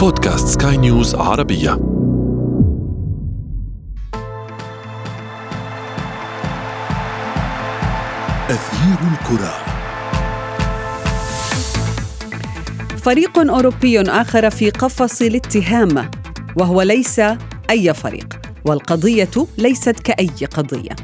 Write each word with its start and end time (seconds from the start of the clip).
بودكاست 0.00 0.62
سكاي 0.62 0.76
نيوز 0.76 1.14
عربية. 1.14 1.72
أثير 8.50 8.98
الكرة. 9.12 9.54
فريق 12.96 13.38
أوروبي 13.38 14.00
آخر 14.00 14.50
في 14.50 14.70
قفص 14.70 15.22
الاتهام 15.22 16.10
وهو 16.56 16.82
ليس 16.82 17.20
أي 17.70 17.94
فريق 17.94 18.40
والقضية 18.64 19.46
ليست 19.58 20.00
كأي 20.00 20.46
قضية. 20.46 20.96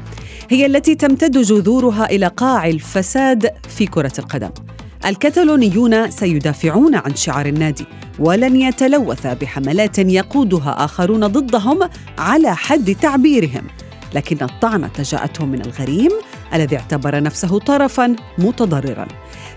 هي 0.49 0.65
التي 0.65 0.95
تمتد 0.95 1.37
جذورها 1.37 2.05
إلى 2.05 2.27
قاع 2.27 2.67
الفساد 2.67 3.51
في 3.69 3.85
كرة 3.85 4.13
القدم. 4.19 4.66
الكتالونيون 5.05 6.11
سيدافعون 6.11 6.95
عن 6.95 7.15
شعار 7.15 7.45
النادي 7.45 7.85
ولن 8.19 8.55
يتلوث 8.55 9.27
بحملات 9.27 9.99
يقودها 9.99 10.85
آخرون 10.85 11.27
ضدهم 11.27 11.89
على 12.17 12.55
حد 12.55 12.95
تعبيرهم 13.01 13.67
لكن 14.13 14.45
الطعنه 14.45 14.91
جاءتهم 15.11 15.49
من 15.49 15.61
الغريم 15.61 16.11
الذي 16.53 16.77
اعتبر 16.77 17.23
نفسه 17.23 17.59
طرفا 17.59 18.15
متضررا 18.37 19.07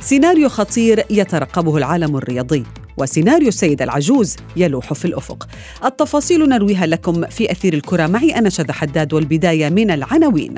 سيناريو 0.00 0.48
خطير 0.48 1.04
يترقبه 1.10 1.76
العالم 1.76 2.16
الرياضي 2.16 2.64
وسيناريو 2.96 3.48
السيد 3.48 3.82
العجوز 3.82 4.36
يلوح 4.56 4.92
في 4.92 5.04
الأفق. 5.04 5.48
التفاصيل 5.84 6.48
نرويها 6.48 6.86
لكم 6.86 7.26
في 7.26 7.52
أثير 7.52 7.74
الكرة 7.74 8.06
معي 8.06 8.30
أنا 8.30 8.48
شذى 8.48 8.72
حداد 8.72 9.12
والبداية 9.12 9.68
من 9.68 9.90
العناوين. 9.90 10.54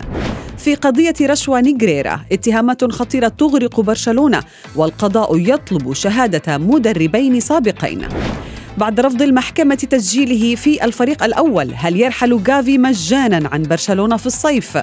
في 0.58 0.74
قضية 0.74 1.14
رشوى 1.22 1.62
نيغريرا 1.62 2.20
اتهامات 2.32 2.92
خطيرة 2.92 3.28
تغرق 3.28 3.80
برشلونة 3.80 4.42
والقضاء 4.76 5.38
يطلب 5.38 5.92
شهادة 5.92 6.58
مدربين 6.58 7.40
سابقين. 7.40 8.08
بعد 8.78 9.00
رفض 9.00 9.22
المحكمة 9.22 9.74
تسجيله 9.74 10.54
في 10.54 10.84
الفريق 10.84 11.24
الأول 11.24 11.72
هل 11.74 12.00
يرحل 12.00 12.42
جافي 12.42 12.78
مجانا 12.78 13.48
عن 13.52 13.62
برشلونة 13.62 14.16
في 14.16 14.26
الصيف؟ 14.26 14.78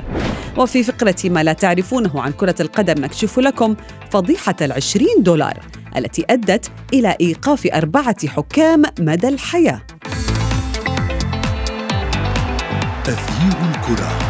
وفي 0.57 0.83
فقرة 0.83 1.15
ما 1.25 1.43
لا 1.43 1.53
تعرفونه 1.53 2.21
عن 2.21 2.31
كرة 2.31 2.55
القدم 2.59 3.03
نكشف 3.03 3.39
لكم 3.39 3.75
فضيحة 4.11 4.55
العشرين 4.61 5.15
دولار 5.19 5.59
التي 5.97 6.25
أدت 6.29 6.71
إلى 6.93 7.15
إيقاف 7.21 7.67
أربعة 7.73 8.27
حكام 8.27 8.83
مدى 8.99 9.27
الحياة. 9.27 9.81
أثير 13.07 13.57
الكرة. 13.69 14.28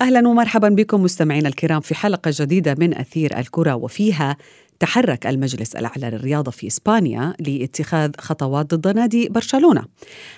أهلا 0.00 0.28
ومرحبا 0.28 0.68
بكم 0.68 1.02
مستمعينا 1.02 1.48
الكرام 1.48 1.80
في 1.80 1.94
حلقة 1.94 2.30
جديدة 2.34 2.74
من 2.78 2.94
أثير 2.98 3.38
الكرة 3.38 3.74
وفيها 3.74 4.36
تحرك 4.80 5.26
المجلس 5.26 5.76
الأعلى 5.76 6.10
للرياضة 6.10 6.50
في 6.50 6.66
إسبانيا 6.66 7.34
لاتخاذ 7.40 8.10
خطوات 8.18 8.74
ضد 8.74 8.96
نادي 8.96 9.28
برشلونة 9.28 9.84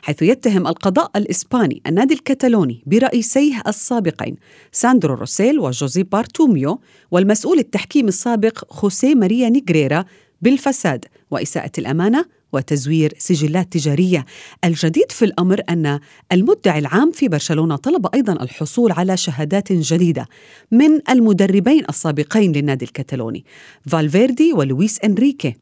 حيث 0.03 0.23
يتهم 0.23 0.67
القضاء 0.67 1.11
الإسباني 1.17 1.83
النادي 1.87 2.15
الكتالوني 2.15 2.83
برئيسيه 2.87 3.63
السابقين 3.67 4.37
ساندرو 4.73 5.15
روسيل 5.15 5.59
وجوزي 5.59 6.03
بارتوميو 6.03 6.81
والمسؤول 7.11 7.59
التحكيمي 7.59 8.09
السابق 8.09 8.73
خوسيه 8.73 9.15
ماريا 9.15 9.49
نيغريرا 9.49 10.05
بالفساد 10.43 11.05
وإساءة 11.31 11.73
الأمانة 11.79 12.25
وتزوير 12.55 13.15
سجلات 13.19 13.73
تجارية. 13.73 14.25
الجديد 14.65 15.13
في 15.13 15.25
الأمر 15.25 15.61
أن 15.69 16.01
المدعي 16.33 16.79
العام 16.79 17.11
في 17.11 17.29
برشلونة 17.29 17.77
طلب 17.77 18.07
أيضا 18.15 18.33
الحصول 18.33 18.93
على 18.93 19.17
شهادات 19.17 19.73
جديدة 19.73 20.27
من 20.71 21.11
المدربين 21.11 21.85
السابقين 21.89 22.53
للنادي 22.53 22.85
الكتالوني 22.85 23.45
فالفيردي 23.87 24.53
ولويس 24.53 25.01
إنريكي. 25.05 25.55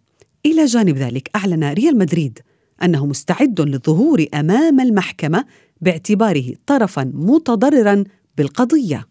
إلى 0.47 0.65
جانب 0.65 0.97
ذلك 0.97 1.31
أعلن 1.37 1.65
ريال 1.73 1.99
مدريد 1.99 2.39
أنه 2.83 3.07
مستعد 3.07 3.61
للظهور 3.61 4.27
أمام 4.35 4.81
المحكمة 4.81 5.45
باعتباره 5.81 6.55
طرفا 6.67 7.13
متضررا 7.15 8.05
بالقضية. 8.37 9.07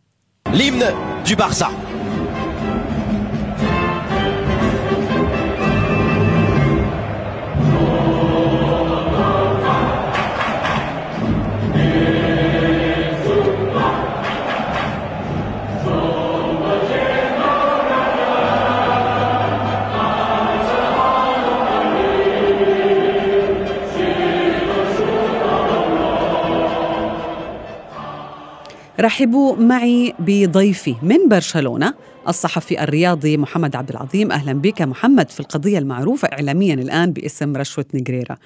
رحبوا 29.02 29.56
معي 29.56 30.14
بضيفي 30.20 30.96
من 31.04 31.30
برشلونة 31.30 31.94
الصحفي 32.28 32.84
الرياضي 32.84 33.38
محمد 33.38 33.76
عبد 33.76 33.90
العظيم 33.90 34.32
أهلا 34.32 34.54
بك 34.54 34.82
محمد 34.82 35.30
في 35.30 35.40
القضية 35.40 35.78
المعروفة 35.78 36.28
اعلاميا 36.28 36.74
الآن 36.74 37.14
باسم 37.14 37.58
رشوة 37.58 37.86
نجريرا. 37.94 38.38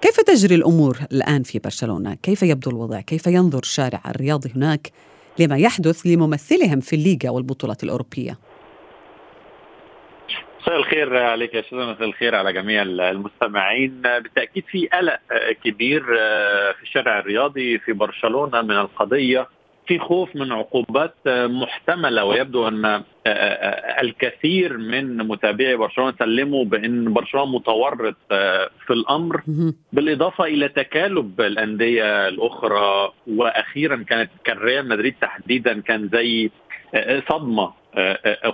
كيف 0.00 0.20
تجري 0.20 0.54
الأمور 0.54 0.98
الآن 1.12 1.42
في 1.42 1.58
برشلونة؟ 1.58 2.14
كيف 2.22 2.42
يبدو 2.42 2.70
الوضع؟ 2.70 3.00
كيف 3.00 3.26
ينظر 3.26 3.58
الشارع 3.58 4.00
الرياضي 4.08 4.52
هناك 4.56 4.90
لما 5.38 5.58
يحدث 5.58 6.06
لممثلهم 6.06 6.80
في 6.80 6.96
الليغا 6.96 7.30
والبطولات 7.30 7.84
الأوروبية؟ 7.84 8.38
مساء 10.62 10.76
الخير 10.76 11.16
عليك 11.16 11.54
يا 11.54 11.62
شذى 11.62 11.80
مساء 11.80 12.04
الخير 12.04 12.34
على 12.34 12.52
جميع 12.52 12.82
المستمعين 12.82 14.02
بالتأكيد 14.02 14.64
في 14.70 14.86
قلق 14.86 15.18
كبير 15.64 16.02
في 16.72 16.82
الشارع 16.82 17.18
الرياضي 17.18 17.78
في 17.78 17.92
برشلونة 17.92 18.62
من 18.62 18.76
القضية 18.78 19.48
في 19.86 19.98
خوف 19.98 20.36
من 20.36 20.52
عقوبات 20.52 21.14
محتملة 21.26 22.24
ويبدو 22.24 22.68
أن 22.68 23.02
الكثير 24.02 24.76
من 24.78 25.16
متابعي 25.16 25.76
برشلونة 25.76 26.14
سلموا 26.18 26.64
بأن 26.64 27.12
برشلونة 27.12 27.46
متورط 27.52 28.16
في 28.86 28.90
الأمر. 28.90 29.42
بالإضافة 29.92 30.44
إلى 30.44 30.68
تكالب 30.68 31.40
الأندية 31.40 32.28
الأخرى 32.28 33.12
وأخيرا 33.26 33.96
كانت 34.08 34.30
كان 34.44 34.58
ريال 34.58 34.88
مدريد 34.88 35.14
تحديدا 35.20 35.80
كان 35.80 36.08
زي 36.12 36.50
صدمة 37.28 37.72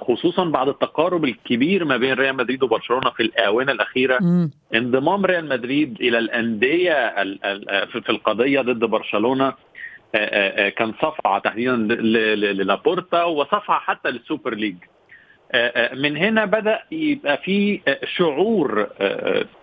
خصوصا 0.01 0.45
بعد 0.45 0.69
التقارب 0.69 1.25
الكبير 1.25 1.85
ما 1.85 1.97
بين 1.97 2.13
ريال 2.13 2.37
مدريد 2.37 2.63
وبرشلونة 2.63 3.11
في 3.11 3.23
الآونة 3.23 3.73
الأخيرة. 3.73 4.19
انضمام 4.75 5.25
ريال 5.25 5.49
مدريد 5.49 6.01
إلى 6.01 6.19
الأندية 6.19 7.15
في 7.85 8.09
القضية 8.09 8.61
ضد 8.61 8.85
برشلونة 8.85 9.53
كان 10.77 10.93
صفعة 11.03 11.39
تحديدا 11.39 11.77
للابورتا 11.77 13.25
وصفعة 13.25 13.79
حتى 13.81 14.11
للسوبر 14.11 14.55
ليج. 14.55 14.77
من 15.95 16.17
هنا 16.17 16.45
بدأ 16.45 16.81
يبقى 16.91 17.37
في 17.39 17.81
شعور 18.17 18.87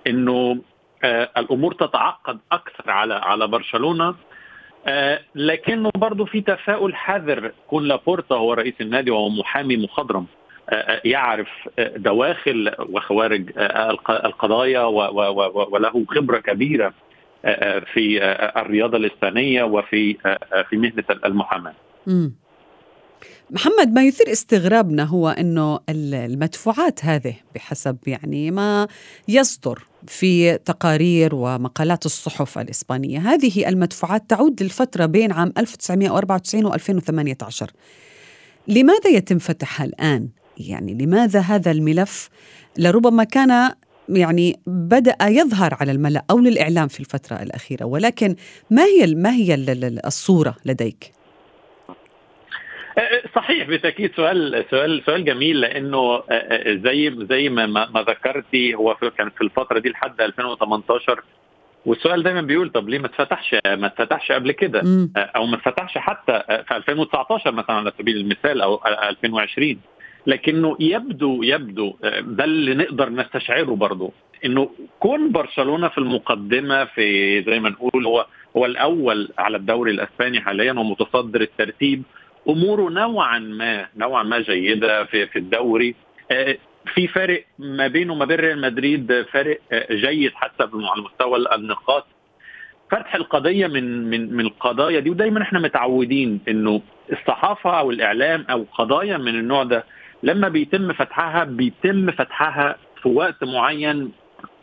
إنه 0.08 0.58
الأمور 1.38 1.74
تتعقد 1.74 2.40
أكثر 2.52 2.92
على 2.92 3.14
على 3.14 3.48
برشلونة. 3.48 4.16
لكنه 5.36 5.92
برضه 5.96 6.26
في 6.26 6.42
تفاؤل 6.42 6.96
حذر. 6.96 7.52
كون 7.68 7.84
لابورتا 7.88 8.36
هو 8.36 8.54
رئيس 8.54 8.74
النادي 8.82 9.12
وهو 9.12 9.30
محامي 9.30 9.78
مخضرم 9.78 10.26
يعرف 11.06 11.50
دواخل 11.80 12.72
وخوارج 12.90 13.52
القضايا 14.10 14.82
وله 14.84 16.06
خبرة 16.10 16.38
كبيرة. 16.38 16.94
في 17.94 18.20
الرياضة 18.58 18.98
الإسبانية 18.98 19.64
وفي 19.64 20.18
في 20.70 20.78
مهنة 20.78 21.04
المحاماة. 21.26 21.74
محمد 23.50 23.94
ما 23.94 24.04
يثير 24.04 24.32
استغرابنا 24.32 25.04
هو 25.04 25.30
إنه 25.30 25.80
المدفوعات 25.90 27.06
هذه 27.06 27.36
بحسب 27.56 27.97
يعني 28.08 28.52
ما 28.52 28.88
يصدر 29.28 29.84
في 30.08 30.58
تقارير 30.58 31.36
ومقالات 31.36 32.06
الصحف 32.06 32.58
الإسبانية، 32.58 33.20
هذه 33.20 33.70
المدفوعات 33.70 34.30
تعود 34.30 34.64
للفترة 34.64 35.06
بين 35.06 35.32
عام 35.32 35.53
1994 35.58 36.66
و 36.66 36.74
2018. 36.74 37.72
لماذا 38.68 39.09
يتم 39.09 39.38
فتحها 39.38 39.86
الآن؟ 39.86 40.30
يعني 40.58 40.94
لماذا 40.94 41.40
هذا 41.40 41.72
الملف 41.72 42.30
لربما 42.78 43.24
كان 43.24 43.72
يعني 44.09 44.59
بدأ 44.67 45.16
يظهر 45.22 45.78
على 45.81 45.91
الملأ 45.91 46.23
أو 46.31 46.40
للإعلام 46.40 46.87
في 46.87 46.99
الفترة 46.99 47.35
الأخيرة 47.41 47.85
ولكن 47.85 48.35
ما 48.72 48.84
هي 48.84 49.16
ما 49.16 49.31
هي 49.34 49.55
الصورة 50.05 50.55
لديك؟ 50.66 51.11
صحيح 53.35 53.67
بالتأكيد 53.67 54.11
سؤال 54.16 54.66
سؤال 54.72 55.03
سؤال 55.05 55.25
جميل 55.25 55.61
لأنه 55.61 56.23
زي 56.67 57.25
زي 57.29 57.49
ما 57.49 57.66
ما 57.66 58.02
ذكرتي 58.07 58.75
هو 58.75 58.96
كان 59.17 59.29
في 59.29 59.41
الفترة 59.41 59.79
دي 59.79 59.90
لحد 59.90 60.22
2018 60.22 61.23
والسؤال 61.85 62.23
دايما 62.23 62.41
بيقول 62.41 62.69
طب 62.69 62.90
ليه 62.90 62.99
ما 62.99 63.07
اتفتحش 63.07 63.55
ما 63.66 63.87
اتفتحش 63.87 64.31
قبل 64.31 64.52
كده؟ 64.52 64.79
أو 65.17 65.46
ما 65.46 65.55
اتفتحش 65.57 65.97
حتى 65.97 66.43
في 66.67 66.75
2019 66.75 67.52
مثلا 67.52 67.75
على 67.75 67.91
سبيل 67.99 68.17
المثال 68.17 68.61
أو 68.61 68.81
2020 68.87 69.79
لكنه 70.28 70.78
يبدو 70.80 71.44
يبدو 71.44 71.94
ده 72.22 72.44
اللي 72.44 72.74
نقدر 72.76 73.10
نستشعره 73.10 73.76
برضه 73.76 74.12
إنه 74.46 74.70
كون 75.00 75.32
برشلونة 75.32 75.88
في 75.88 75.98
المقدمة 75.98 76.86
في 76.86 77.42
زي 77.44 77.60
ما 77.60 77.70
نقول 77.70 78.06
هو 78.06 78.26
هو 78.58 78.66
الأول 78.66 79.30
على 79.38 79.58
الدوري 79.58 79.92
الأسباني 79.92 80.42
حاليا 80.42 80.72
ومتصدر 80.74 81.42
الترتيب 81.42 82.04
أموره 82.50 82.90
نوعا 82.90 83.40
ما 83.40 83.88
نوعا 83.98 84.24
ما 84.24 84.40
جيدة 84.40 85.04
في 85.06 85.28
في 85.28 85.40
الدوري. 85.40 85.96
في 86.94 87.08
فارق 87.08 87.44
ما 87.60 87.88
بينه 87.88 88.14
وما 88.14 88.26
بين 88.26 88.40
ريال 88.40 88.62
مدريد 88.62 89.22
فارق 89.32 89.60
جيد 89.92 90.32
حتى 90.34 90.64
على 90.74 91.02
مستوى 91.02 91.56
النقاط. 91.56 92.06
فتح 92.92 93.16
القضية 93.16 93.68
من 93.68 94.10
من 94.10 94.34
من 94.34 94.46
القضايا 94.46 95.00
دي 95.00 95.10
ودايما 95.10 95.42
إحنا 95.42 95.60
متعودين 95.60 96.40
إنه 96.48 96.82
الصحافة 97.12 97.80
أو 97.80 97.92
الاعلام 97.92 98.46
أو 98.50 98.66
قضايا 98.74 99.18
من 99.18 99.36
النوع 99.36 99.64
ده 99.64 99.84
لما 100.26 100.48
بيتم 100.48 100.94
فتحها 100.94 101.44
بيتم 101.44 102.12
فتحها 102.12 102.76
في 103.02 103.10
وقت 103.10 103.44
معين. 103.44 104.12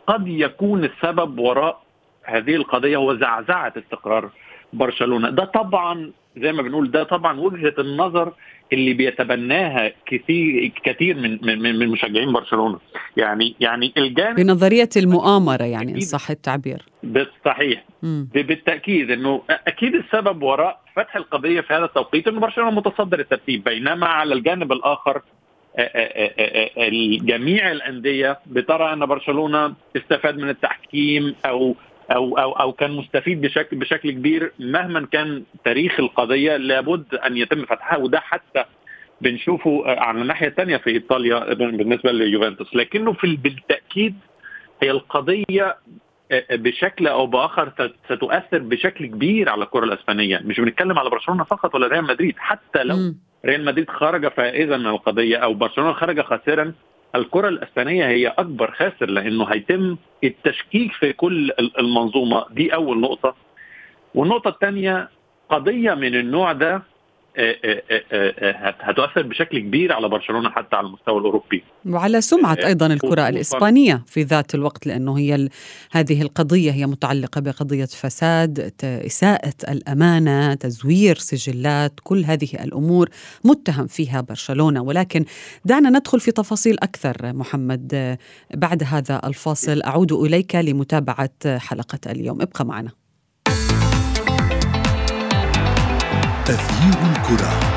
قد 0.07 0.27
يكون 0.27 0.83
السبب 0.83 1.39
وراء 1.39 1.81
هذه 2.23 2.55
القضية 2.55 2.97
هو 2.97 3.15
زعزعة 3.15 3.73
استقرار 3.77 4.29
برشلونة. 4.73 5.29
ده 5.29 5.45
طبعا 5.45 6.11
زي 6.37 6.51
ما 6.51 6.61
بنقول 6.61 6.91
ده 6.91 7.03
طبعا 7.03 7.39
وجهة 7.39 7.73
النظر 7.79 8.33
اللي 8.73 8.93
بيتبناها 8.93 9.91
كثير 10.05 10.71
كثير 10.83 11.17
من 11.17 11.39
من 11.41 11.79
من 11.79 11.87
مشجعين 11.87 12.33
برشلونة. 12.33 12.79
يعني 13.17 13.55
يعني 13.59 13.93
الجانب 13.97 14.35
بنظرية 14.35 14.89
المؤامرة 14.97 15.63
يعني 15.63 15.95
إن 15.95 15.99
صح 15.99 16.29
التعبير. 16.29 16.81
صحيح 17.45 17.83
بالتأكيد 18.03 19.11
إنه 19.11 19.41
أكيد 19.49 19.95
السبب 19.95 20.43
وراء 20.43 20.81
فتح 20.95 21.15
القضية 21.15 21.61
في 21.61 21.73
هذا 21.73 21.85
التوقيت 21.85 22.27
إنه 22.27 22.39
برشلونة 22.39 22.71
متصدر 22.71 23.19
الترتيب 23.19 23.63
بينما 23.63 24.07
على 24.07 24.33
الجانب 24.33 24.71
الآخر 24.71 25.21
جميع 27.21 27.71
الأندية 27.71 28.39
بترى 28.45 28.93
أن 28.93 29.05
برشلونة 29.05 29.73
استفاد 29.97 30.37
من 30.37 30.49
التحكيم 30.49 31.35
أو 31.45 31.75
أو 32.11 32.37
أو 32.37 32.51
أو 32.51 32.73
كان 32.73 32.91
مستفيد 32.91 33.41
بشكل 33.41 33.77
بشكل 33.77 34.11
كبير 34.11 34.51
مهما 34.59 35.07
كان 35.11 35.43
تاريخ 35.65 35.99
القضية 35.99 36.57
لابد 36.57 37.15
أن 37.15 37.37
يتم 37.37 37.65
فتحها 37.65 37.97
وده 37.97 38.19
حتى 38.19 38.65
بنشوفه 39.21 39.83
على 39.85 40.21
الناحية 40.21 40.47
الثانية 40.47 40.77
في 40.77 40.89
إيطاليا 40.89 41.53
بالنسبة 41.53 42.11
ليوفنتوس. 42.11 42.75
لكنه 42.75 43.13
في 43.13 43.35
بالتأكيد 43.35 44.15
هي 44.83 44.91
القضية 44.91 45.77
بشكل 46.51 47.07
أو 47.07 47.27
باخر 47.27 47.91
ستؤثر 48.05 48.57
بشكل 48.59 49.05
كبير 49.05 49.49
على 49.49 49.63
الكرة 49.63 49.83
الإسبانية. 49.85 50.41
مش 50.45 50.59
بنتكلم 50.59 50.99
على 50.99 51.09
برشلونة 51.09 51.43
فقط 51.43 51.75
ولا 51.75 51.87
ريال 51.87 52.03
مدريد. 52.03 52.35
حتى 52.37 52.83
لو 52.83 52.95
م. 52.95 53.15
ريال 53.45 53.65
مدريد 53.65 53.89
خرج 53.89 54.27
فائزا 54.27 54.77
من 54.77 54.87
القضية 54.87 55.37
أو 55.37 55.53
برشلونة 55.53 55.93
خرج 55.93 56.21
خاسرا 56.21 56.73
الكرة 57.15 57.47
الإسبانية 57.49 58.05
هي 58.07 58.27
أكبر 58.27 58.71
خاسر 58.71 59.09
لأنه 59.09 59.43
هيتم 59.45 59.97
التشكيك 60.23 60.91
في 60.91 61.13
كل 61.13 61.51
المنظومة. 61.79 62.45
دي 62.51 62.73
أول 62.73 62.99
نقطة. 63.01 63.35
والنقطة 64.15 64.49
الثانية 64.49 65.09
قضية 65.49 65.93
من 65.93 66.15
النوع 66.15 66.51
ده 66.51 66.81
هتؤثر 68.79 69.21
بشكل 69.21 69.59
كبير 69.59 69.93
على 69.93 70.09
برشلونة 70.09 70.49
حتى 70.49 70.75
على 70.75 70.87
المستوى 70.87 71.17
الأوروبي. 71.19 71.63
وعلى 71.85 72.21
سمعة 72.21 72.57
أيضا 72.65 72.87
الكرة 72.87 73.29
الإسبانية 73.29 74.03
في 74.07 74.23
ذات 74.23 74.55
الوقت 74.55 74.87
لأنه 74.87 75.17
هي 75.17 75.49
هذه 75.91 76.21
القضية 76.21 76.71
هي 76.71 76.85
متعلقة 76.85 77.41
بقضية 77.41 77.85
فساد 77.85 78.73
إساءة 78.83 79.53
الأمانة 79.69 80.53
تزوير 80.53 81.15
سجلات 81.15 81.93
كل 82.03 82.23
هذه 82.23 82.49
الأمور 82.63 83.09
متهم 83.43 83.87
فيها 83.87 84.21
برشلونة. 84.21 84.81
ولكن 84.81 85.25
دعنا 85.65 85.89
ندخل 85.89 86.19
في 86.19 86.31
تفاصيل 86.31 86.77
أكثر 86.83 87.33
محمد 87.33 88.17
بعد 88.53 88.83
هذا 88.83 89.21
الفاصل. 89.23 89.81
أعود 89.81 90.11
إليك 90.11 90.55
لمتابعة 90.55 91.57
حلقة 91.57 92.11
اليوم. 92.11 92.41
ابقى 92.41 92.65
معنا. 92.65 93.02
تغيير 96.45 96.97
الكرة. 97.11 97.72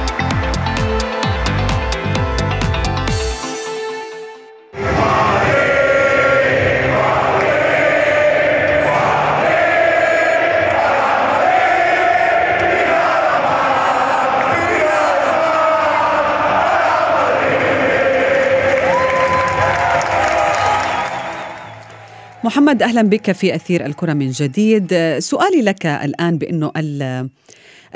محمد 22.44 22.83
أهلا 22.83 23.03
بك 23.03 23.33
في 23.33 23.55
أثير 23.55 23.87
الكرة 23.87 24.12
من 24.12 24.31
جديد. 24.31 25.19
سؤالي 25.19 25.62
لك 25.62 25.87
الآن 25.87 26.38
بأنه 26.38 26.73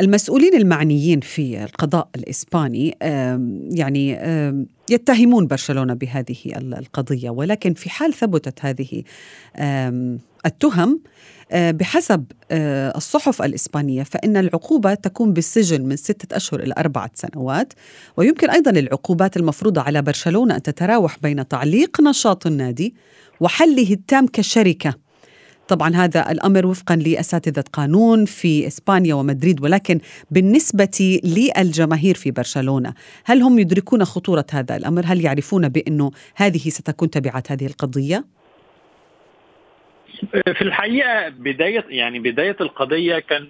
المسؤولين 0.01 0.55
المعنيين 0.55 1.21
في 1.21 1.65
القضاء 1.65 2.09
الإسباني 2.17 2.97
يعني 3.71 4.11
يتهمون 4.91 5.47
برشلونة 5.47 5.95
بهذه 5.95 6.37
القضية 6.57 7.31
ولكن 7.31 7.75
في 7.75 7.91
حال 7.91 8.15
ثبتت 8.15 8.65
هذه 8.65 9.03
التهم 10.47 11.01
آه، 11.53 11.71
بحسب 11.71 12.25
آه، 12.51 12.97
الصحف 12.97 13.43
الإسبانية 13.43 14.03
فإن 14.03 14.37
العقوبة 14.37 14.95
تكون 14.95 15.33
بالسجن 15.33 15.83
من 15.83 15.97
ستة 15.97 16.37
أشهر 16.37 16.61
إلى 16.61 16.75
أربعة 16.79 17.11
سنوات 17.15 17.73
ويمكن 18.17 18.51
أيضا 18.51 18.71
العقوبات 18.71 19.37
المفروضة 19.37 19.81
على 19.81 20.03
برشلونة 20.03 20.57
أن 20.57 20.63
تتراوح 20.63 21.19
بين 21.23 21.49
تعليق 21.49 22.01
نشاط 22.01 22.47
النادي 22.47 22.95
وحله 23.41 23.93
التام 23.93 24.27
كشركة. 24.27 24.95
طبعا 25.69 25.89
هذا 25.95 26.31
الأمر 26.31 26.67
وفقا 26.67 26.97
لأساتذة 26.97 27.65
قانون 27.73 28.25
في 28.25 28.67
إسبانيا 28.67 29.15
ومدريد 29.15 29.65
ولكن 29.65 30.01
بالنسبة 30.31 31.21
للجماهير 31.25 32.15
في 32.15 32.31
برشلونة 32.31 32.95
هل 33.25 33.43
هم 33.43 33.59
يدركون 33.59 34.05
خطورة 34.05 34.47
هذا 34.53 34.77
الأمر؟ 34.77 35.03
هل 35.07 35.25
يعرفون 35.25 35.69
بأنه 35.69 36.11
هذه 36.37 36.59
ستكون 36.59 37.11
تبعات 37.11 37.53
هذه 37.53 37.67
القضية؟ 37.67 38.25
في 40.31 40.63
الحقيقة 40.63 41.29
بدايه 41.29 41.85
يعني 41.89 42.19
بداية 42.19 42.57
القضية 42.61 43.19
كان 43.19 43.47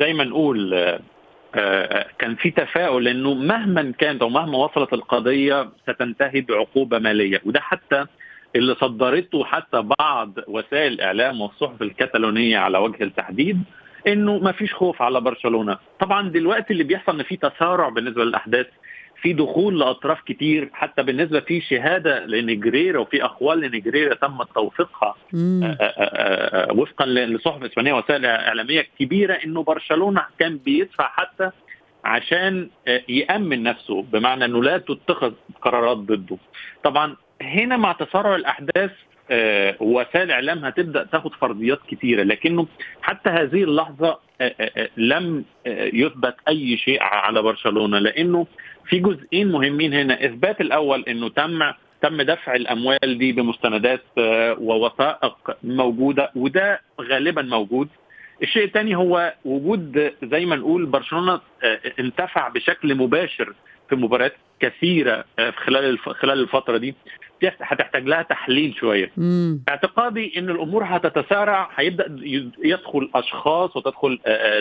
زي 0.00 0.12
ما 0.12 0.24
نقول 0.24 0.70
كان 2.18 2.36
في 2.36 2.50
تفاؤل 2.50 3.08
إنه 3.08 3.34
مهما 3.34 3.92
كانت 3.98 4.22
أو 4.22 4.28
مهما 4.28 4.58
وصلت 4.58 4.92
القضية 4.92 5.68
ستنتهي 5.82 6.40
بعقوبة 6.40 6.98
مالية 6.98 7.40
وده 7.44 7.60
حتى 7.60 8.06
اللي 8.56 8.74
صدرته 8.74 9.44
حتى 9.44 9.84
بعض 9.98 10.32
وسائل 10.48 10.92
الاعلام 10.92 11.40
والصحف 11.40 11.82
الكتالونية 11.82 12.58
على 12.58 12.78
وجه 12.78 13.04
التحديد 13.04 13.62
إنه 14.06 14.38
ما 14.38 14.52
فيش 14.52 14.74
خوف 14.74 15.02
على 15.02 15.20
برشلونة. 15.20 15.78
طبعا 16.00 16.28
دلوقتي 16.28 16.72
اللي 16.72 16.84
بيحصل 16.84 17.14
إن 17.14 17.22
في 17.22 17.36
تسارع 17.36 17.88
بالنسبة 17.88 18.24
للأحداث 18.24 18.66
في 19.22 19.32
دخول 19.32 19.80
لأطراف 19.80 20.20
كتير 20.20 20.70
حتى 20.72 21.02
بالنسبة 21.02 21.40
في 21.40 21.60
شهادة 21.60 22.26
لنجريرا 22.26 22.98
وفي 22.98 23.24
أقوال 23.24 23.60
لنجريرا 23.60 24.14
تم 24.14 24.42
توثيقها 24.42 25.14
آه، 25.34 25.64
آه، 25.64 25.76
آه، 25.80 26.72
وفقا 26.72 27.06
لصحف 27.06 27.62
إسبانية 27.62 27.92
وسائل 27.92 28.26
إعلامية 28.26 28.86
كبيرة 28.98 29.34
إنه 29.34 29.62
برشلونة 29.62 30.22
كان 30.38 30.58
بيدفع 30.58 31.08
حتى 31.08 31.50
عشان 32.04 32.70
يأمن 33.08 33.62
نفسه 33.62 34.02
بمعنى 34.02 34.44
إنه 34.44 34.62
لا 34.62 34.78
تتخذ 34.78 35.32
قرارات 35.62 35.96
ضده. 35.96 36.36
طبعا 36.84 37.16
هنا 37.42 37.76
مع 37.76 37.92
تسارع 37.92 38.36
الأحداث 38.36 38.90
آه 39.30 39.76
وسائل 39.80 40.22
الاعلام 40.22 40.64
هتبدأ 40.64 41.04
تاخد 41.04 41.34
فرضيات 41.34 41.78
كثيره 41.90 42.22
لكنه 42.22 42.66
حتى 43.02 43.30
هذه 43.30 43.64
اللحظة 43.64 44.18
آه 44.40 44.54
آه 44.60 44.88
لم 44.96 45.44
يثبت 45.92 46.34
أي 46.48 46.76
شيء 46.76 47.02
على 47.02 47.42
برشلونة 47.42 47.98
لأنه 47.98 48.46
في 48.88 48.98
جزئين 48.98 49.52
مهمين 49.52 49.94
هنا. 49.94 50.24
إثبات 50.24 50.60
الأول 50.60 51.04
إنه 51.08 51.28
تم 51.28 51.72
تم 52.02 52.22
دفع 52.22 52.54
الأموال 52.54 53.18
دي 53.18 53.32
بمستندات 53.32 54.02
ووثائق 54.58 55.56
موجودة 55.64 56.30
وده 56.36 56.80
غالبا 57.00 57.42
موجود. 57.42 57.88
الشيء 58.42 58.64
الثاني 58.64 58.96
هو 58.96 59.34
وجود 59.44 60.12
زي 60.24 60.46
ما 60.46 60.56
نقول 60.56 60.86
برشلونة 60.86 61.40
انتفع 62.00 62.48
بشكل 62.48 62.94
مباشر 62.94 63.54
في 63.88 63.96
مباريات 63.96 64.34
كثيرة 64.60 65.24
خلال 65.56 65.98
خلال 65.98 66.40
الفترة 66.40 66.76
دي. 66.76 66.94
هتحتاج 67.44 68.06
لها 68.06 68.22
تحليل 68.22 68.74
شوية. 68.74 69.10
مم. 69.16 69.62
اعتقادي 69.68 70.38
إن 70.38 70.50
الأمور 70.50 70.84
هتتسارع 70.84 71.70
هيبدأ 71.76 72.16
يدخل 72.64 73.10
أشخاص 73.14 73.76
وتدخل 73.76 74.18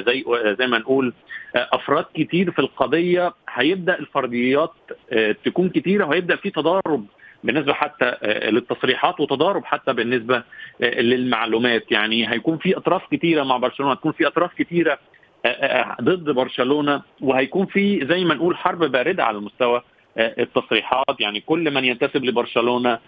زي 0.07 0.23
زي 0.59 0.67
ما 0.67 0.77
نقول 0.77 1.13
أفراد 1.55 2.05
كتير 2.15 2.51
في 2.51 2.59
القضية. 2.59 3.33
هيبدأ 3.49 3.99
الفرديات 3.99 4.73
تكون 5.45 5.69
كتيرة 5.69 6.05
وهيبدأ 6.05 6.35
في 6.35 6.49
تضارب 6.49 7.05
بالنسبة 7.43 7.73
حتى 7.73 8.15
للتصريحات 8.23 9.19
وتضارب 9.19 9.65
حتى 9.65 9.93
بالنسبة 9.93 10.43
للمعلومات. 10.79 11.91
يعني 11.91 12.31
هيكون 12.31 12.57
في 12.57 12.77
أطراف 12.77 13.01
كتيرة 13.11 13.43
مع 13.43 13.57
برشلونة 13.57 13.91
هتكون 13.91 14.11
في 14.11 14.27
أطراف 14.27 14.53
كتيرة 14.53 14.99
ضد 16.01 16.29
برشلونة 16.29 17.01
وهيكون 17.21 17.65
في 17.65 18.05
زي 18.07 18.23
ما 18.23 18.33
نقول 18.35 18.57
حرب 18.57 18.83
باردة 18.91 19.23
على 19.23 19.37
المستوى. 19.37 19.81
التصريحات. 20.17 21.19
يعني 21.19 21.41
كل 21.41 21.71
من 21.71 21.85
ينتسب 21.85 22.23
لبرشلونة 22.23 22.99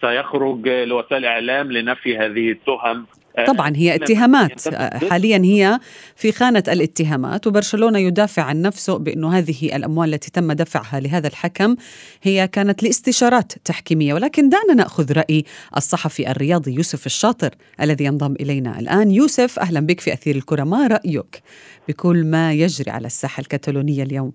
سيخرج 0.00 0.68
لوسائل 0.68 1.24
الاعلام 1.24 1.72
لنفي 1.72 2.18
هذه 2.18 2.50
التهم. 2.50 3.06
طبعا 3.46 3.72
هي 3.76 3.94
اتهامات. 3.94 4.74
حاليا 5.10 5.38
هي 5.44 5.78
في 6.16 6.32
خانة 6.32 6.62
الاتهامات 6.68 7.46
وبرشلونة 7.46 7.98
يدافع 7.98 8.42
عن 8.42 8.62
نفسه 8.62 8.98
بأنه 8.98 9.38
هذه 9.38 9.76
الأموال 9.76 10.14
التي 10.14 10.30
تم 10.30 10.52
دفعها 10.52 11.00
لهذا 11.00 11.28
الحكم. 11.28 11.76
هي 12.22 12.48
كانت 12.48 12.82
لاستشارات 12.82 13.52
تحكيمية. 13.64 14.14
ولكن 14.14 14.48
دعنا 14.48 14.74
نأخذ 14.74 15.12
رأي 15.12 15.44
الصحفي 15.76 16.30
الرياضي 16.30 16.74
يوسف 16.74 17.06
الشاطر 17.06 17.50
الذي 17.80 18.04
ينضم 18.04 18.34
إلينا 18.40 18.78
الآن. 18.78 19.10
يوسف 19.10 19.58
أهلا 19.58 19.80
بك 19.80 20.00
في 20.00 20.12
أثير 20.12 20.36
الكرة. 20.36 20.64
ما 20.64 20.86
رأيك 20.86 21.42
بكل 21.88 22.24
ما 22.24 22.52
يجري 22.52 22.90
على 22.90 23.06
الساحة 23.06 23.40
الكتالونية 23.40 24.02
اليوم؟ 24.02 24.32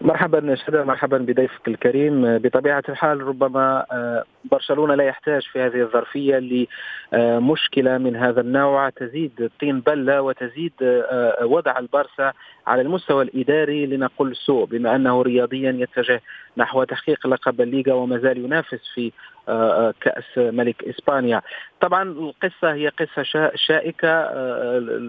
مرحبا 0.00 0.54
شدا 0.54 0.84
مرحبا 0.84 1.18
بضيفك 1.18 1.68
الكريم. 1.68 2.38
بطبيعة 2.38 2.82
الحال 2.88 3.22
ربما 3.22 3.86
آه، 3.92 4.24
برشلونة 4.50 4.94
لا 4.94 5.04
يحتاج 5.04 5.42
في 5.42 5.60
هذه 5.60 5.80
الظرفية 5.80 6.66
لمشكلة 7.12 7.98
من 7.98 8.16
هذا 8.16 8.40
النوع. 8.40 8.88
تزيد 8.88 9.50
طين 9.60 9.80
بلة 9.80 10.22
وتزيد 10.22 10.72
آه، 10.82 11.46
وضع 11.46 11.78
البارسا 11.78 12.32
على 12.66 12.82
المستوى 12.82 13.22
الإداري 13.24 13.86
لنقول 13.86 14.36
سوء 14.36 14.64
بما 14.64 14.96
أنه 14.96 15.22
رياضيا 15.22 15.70
يتجه 15.70 16.22
نحو 16.56 16.84
تحقيق 16.84 17.26
لقب 17.26 17.60
الليغا 17.60 17.92
وما 17.92 18.18
زال 18.18 18.38
ينافس 18.38 18.80
في 18.94 19.12
آه، 19.48 19.94
كأس 20.00 20.38
ملك 20.38 20.84
إسبانيا. 20.84 21.42
طبعا 21.80 22.02
القصة 22.02 22.72
هي 22.72 22.88
قصة 22.88 23.50
شائكة 23.54 24.24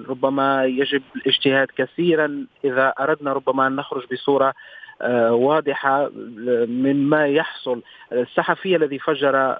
ربما 0.10 0.65
يجب 0.65 1.01
الاجتهاد 1.15 1.67
كثيرا. 1.77 2.46
إذا 2.65 2.93
أردنا 3.00 3.34
ربما 3.34 3.67
أن 3.67 3.75
نخرج 3.75 4.03
بصورة 4.12 4.53
آه، 5.01 5.34
واضحة 5.34 6.10
من 6.68 7.10
ما 7.10 7.27
يحصل. 7.27 7.82
الصحفي 8.12 8.75
الذي 8.75 9.00
فجر 9.00 9.58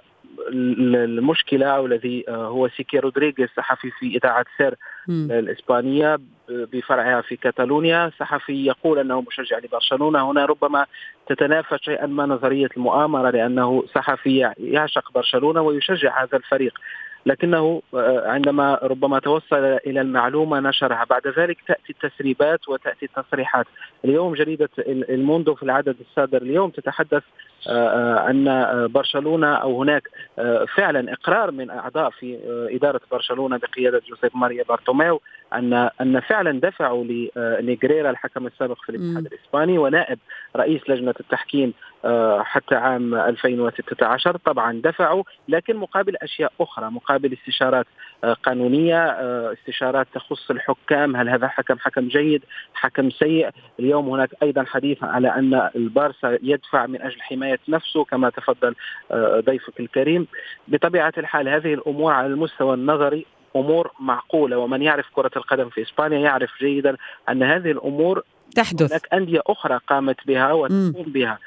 المشكلة 0.52 1.66
أو 1.66 1.86
الذي 1.86 2.24
آه، 2.28 2.46
هو 2.46 2.68
سيكي 2.68 2.98
رودريغيز 2.98 3.48
صحفي 3.56 3.90
في 3.90 4.06
إذاعة 4.16 4.44
سير 4.56 4.74
الإسبانية 5.10 6.18
بفرعها 6.48 7.20
في 7.20 7.36
كاتالونيا. 7.36 8.10
صحفي 8.18 8.66
يقول 8.66 8.98
أنه 8.98 9.20
مشجع 9.20 9.58
لبرشلونة. 9.58 10.30
هنا 10.30 10.44
ربما 10.44 10.86
تتنافى 11.26 11.78
شيئا 11.82 12.06
ما 12.06 12.26
نظرية 12.26 12.68
المؤامرة 12.76 13.30
لأنه 13.30 13.84
صحفي 13.94 14.52
يعشق 14.58 15.12
برشلونة 15.14 15.60
ويشجع 15.60 16.22
هذا 16.22 16.36
الفريق. 16.36 16.78
لكنه 17.26 17.82
آه، 17.94 18.28
عندما 18.28 18.78
ربما 18.82 19.18
توصل 19.18 19.78
إلى 19.86 20.00
المعلومة 20.00 20.60
نشرها 20.60 21.04
بعد 21.10 21.26
ذلك 21.38 21.58
تأتي 21.66 21.90
التسريبات 21.90 22.68
وتأتي 22.68 23.06
التصريحات. 23.06 23.66
اليوم 24.04 24.34
جريدة 24.34 24.68
الموندو 24.86 25.54
في 25.54 25.62
العدد 25.62 25.96
الصادر. 26.00 26.42
اليوم 26.42 26.70
تتحدث 26.70 27.22
أن 27.68 28.86
برشلونة 28.92 29.54
أو 29.54 29.82
هناك 29.82 30.02
فعلا 30.76 31.12
إقرار 31.12 31.50
من 31.50 31.70
أعضاء 31.70 32.10
في 32.10 32.38
إدارة 32.70 33.00
برشلونة 33.12 33.56
بقيادة 33.56 34.02
جوزيف 34.08 34.36
ماريا 34.36 34.64
بارتوميو 34.64 35.20
أن 35.54 35.90
أن 36.00 36.20
فعلا 36.20 36.60
دفعوا 36.60 37.04
لنيجريرا 37.04 38.10
الحكم 38.10 38.46
السابق 38.46 38.82
في 38.82 38.88
الاتحاد 38.88 39.26
الإسباني 39.26 39.78
ونائب 39.78 40.18
رئيس 40.56 40.90
لجنة 40.90 41.14
التحكيم 41.20 41.72
حتى 42.40 42.74
عام 42.74 43.14
2016 43.14 44.36
طبعا 44.36 44.80
دفعوا 44.84 45.22
لكن 45.48 45.76
مقابل 45.76 46.16
أشياء 46.16 46.52
أخرى 46.60 46.90
مقابل 46.90 47.32
استشارات 47.32 47.86
آه، 47.86 47.88
قانونية 48.24 49.04
آه، 49.04 49.52
استشارات 49.52 50.06
تخص 50.14 50.50
الحكام 50.50 51.16
هل 51.16 51.28
هذا 51.28 51.48
حكم 51.48 51.78
حكم 51.78 52.08
جيد 52.08 52.42
حكم 52.74 53.10
سيء؟ 53.10 53.50
اليوم 53.80 54.08
هناك 54.08 54.30
أيضا 54.42 54.64
حديث 54.64 55.04
على 55.04 55.28
أن 55.28 55.70
البارسا 55.76 56.38
يدفع 56.42 56.86
من 56.86 57.02
أجل 57.02 57.22
حماية 57.22 57.58
نفسه 57.68 58.04
كما 58.04 58.30
تفضل 58.30 58.74
آه، 59.12 59.40
ضيفك 59.40 59.80
الكريم. 59.80 60.26
بطبيعة 60.68 61.12
الحال 61.18 61.48
هذه 61.48 61.74
الأمور 61.74 62.12
على 62.12 62.26
المستوى 62.26 62.74
النظري 62.74 63.26
أمور 63.56 63.90
معقولة 64.00 64.58
ومن 64.58 64.82
يعرف 64.82 65.06
كرة 65.12 65.30
القدم 65.36 65.68
في 65.68 65.82
إسبانيا 65.82 66.18
يعرف 66.18 66.50
جيدا 66.60 66.96
أن 67.28 67.42
هذه 67.42 67.70
الأمور 67.70 68.22
تحدث. 68.56 68.92
هناك 68.92 69.08
أندية 69.14 69.42
أخرى 69.46 69.80
قامت 69.86 70.26
بها 70.26 70.52
وتقوم 70.52 71.04
بها 71.06 71.38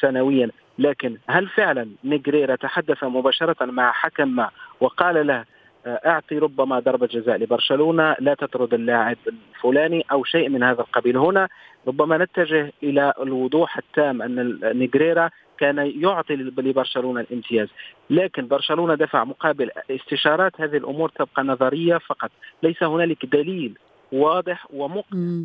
سنويا. 0.00 0.50
لكن 0.78 1.16
هل 1.28 1.48
فعلا 1.48 1.88
نيجريرا 2.04 2.56
تحدث 2.56 3.04
مباشرة 3.04 3.64
مع 3.64 3.92
حكم 3.92 4.28
ما 4.28 4.50
وقال 4.80 5.26
له 5.26 5.34
آه، 5.34 5.44
أعطي 5.88 6.38
ربما 6.38 6.78
ضربه 6.80 7.06
جزاء 7.06 7.36
لبرشلونة 7.36 8.16
لا 8.20 8.34
تطرد 8.34 8.74
اللاعب 8.74 9.16
الفلاني 9.26 10.04
أو 10.12 10.24
شيء 10.24 10.48
من 10.48 10.62
هذا 10.62 10.80
القبيل. 10.80 11.16
هنا 11.16 11.48
ربما 11.88 12.18
نتجه 12.18 12.72
إلى 12.82 13.12
الوضوح 13.20 13.78
التام 13.78 14.22
أن 14.22 14.58
نيجريرا 14.78 15.30
كان 15.58 15.92
يعطي 15.96 16.36
لبرشلونة 16.36 17.20
الامتياز. 17.20 17.68
لكن 18.10 18.48
برشلونة 18.48 18.94
دفع 18.94 19.24
مقابل 19.24 19.70
استشارات 19.90 20.60
هذه 20.60 20.76
الأمور 20.76 21.08
تبقى 21.08 21.42
نظرية 21.42 21.98
فقط. 21.98 22.30
ليس 22.62 22.82
هنالك 22.82 23.26
دليل 23.26 23.78
واضح 24.12 24.66
ومقنع 24.72 25.42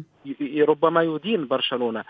ربما 0.68 1.04
يدين 1.04 1.48
برشلونة. 1.48 2.04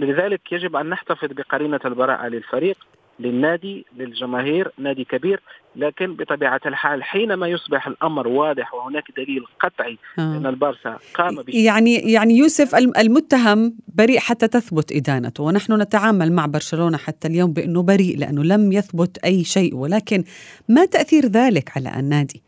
لذلك 0.00 0.52
يجب 0.52 0.76
أن 0.76 0.88
نحتفظ 0.88 1.32
بقرينة 1.32 1.80
البراءة 1.84 2.28
للفريق. 2.28 2.76
للنادي 3.20 3.86
للجماهير 3.96 4.72
نادي 4.78 5.04
كبير 5.04 5.40
لكن 5.76 6.16
بطبيعة 6.16 6.60
الحال 6.66 7.04
حينما 7.04 7.48
يصبح 7.48 7.86
الأمر 7.86 8.28
واضح 8.28 8.74
وهناك 8.74 9.04
دليل 9.16 9.44
قطعي 9.60 9.98
آه. 10.18 10.36
أن 10.36 10.46
البارسا 10.46 10.98
قام 11.14 11.44
يعني 11.48 11.94
يعني 11.94 12.38
يوسف 12.38 12.74
المتهم 12.74 13.74
بريء 13.94 14.18
حتى 14.18 14.48
تثبت 14.48 14.92
إدانته 14.92 15.42
ونحن 15.42 15.72
نتعامل 15.82 16.32
مع 16.32 16.46
برشلونة 16.46 16.96
حتى 16.96 17.28
اليوم 17.28 17.52
بأنه 17.52 17.82
بريء 17.82 18.18
لأنه 18.18 18.44
لم 18.44 18.72
يثبت 18.72 19.18
أي 19.18 19.44
شيء 19.44 19.74
ولكن 19.74 20.24
ما 20.68 20.84
تأثير 20.84 21.26
ذلك 21.26 21.76
على 21.76 22.00
النادي؟ 22.00 22.42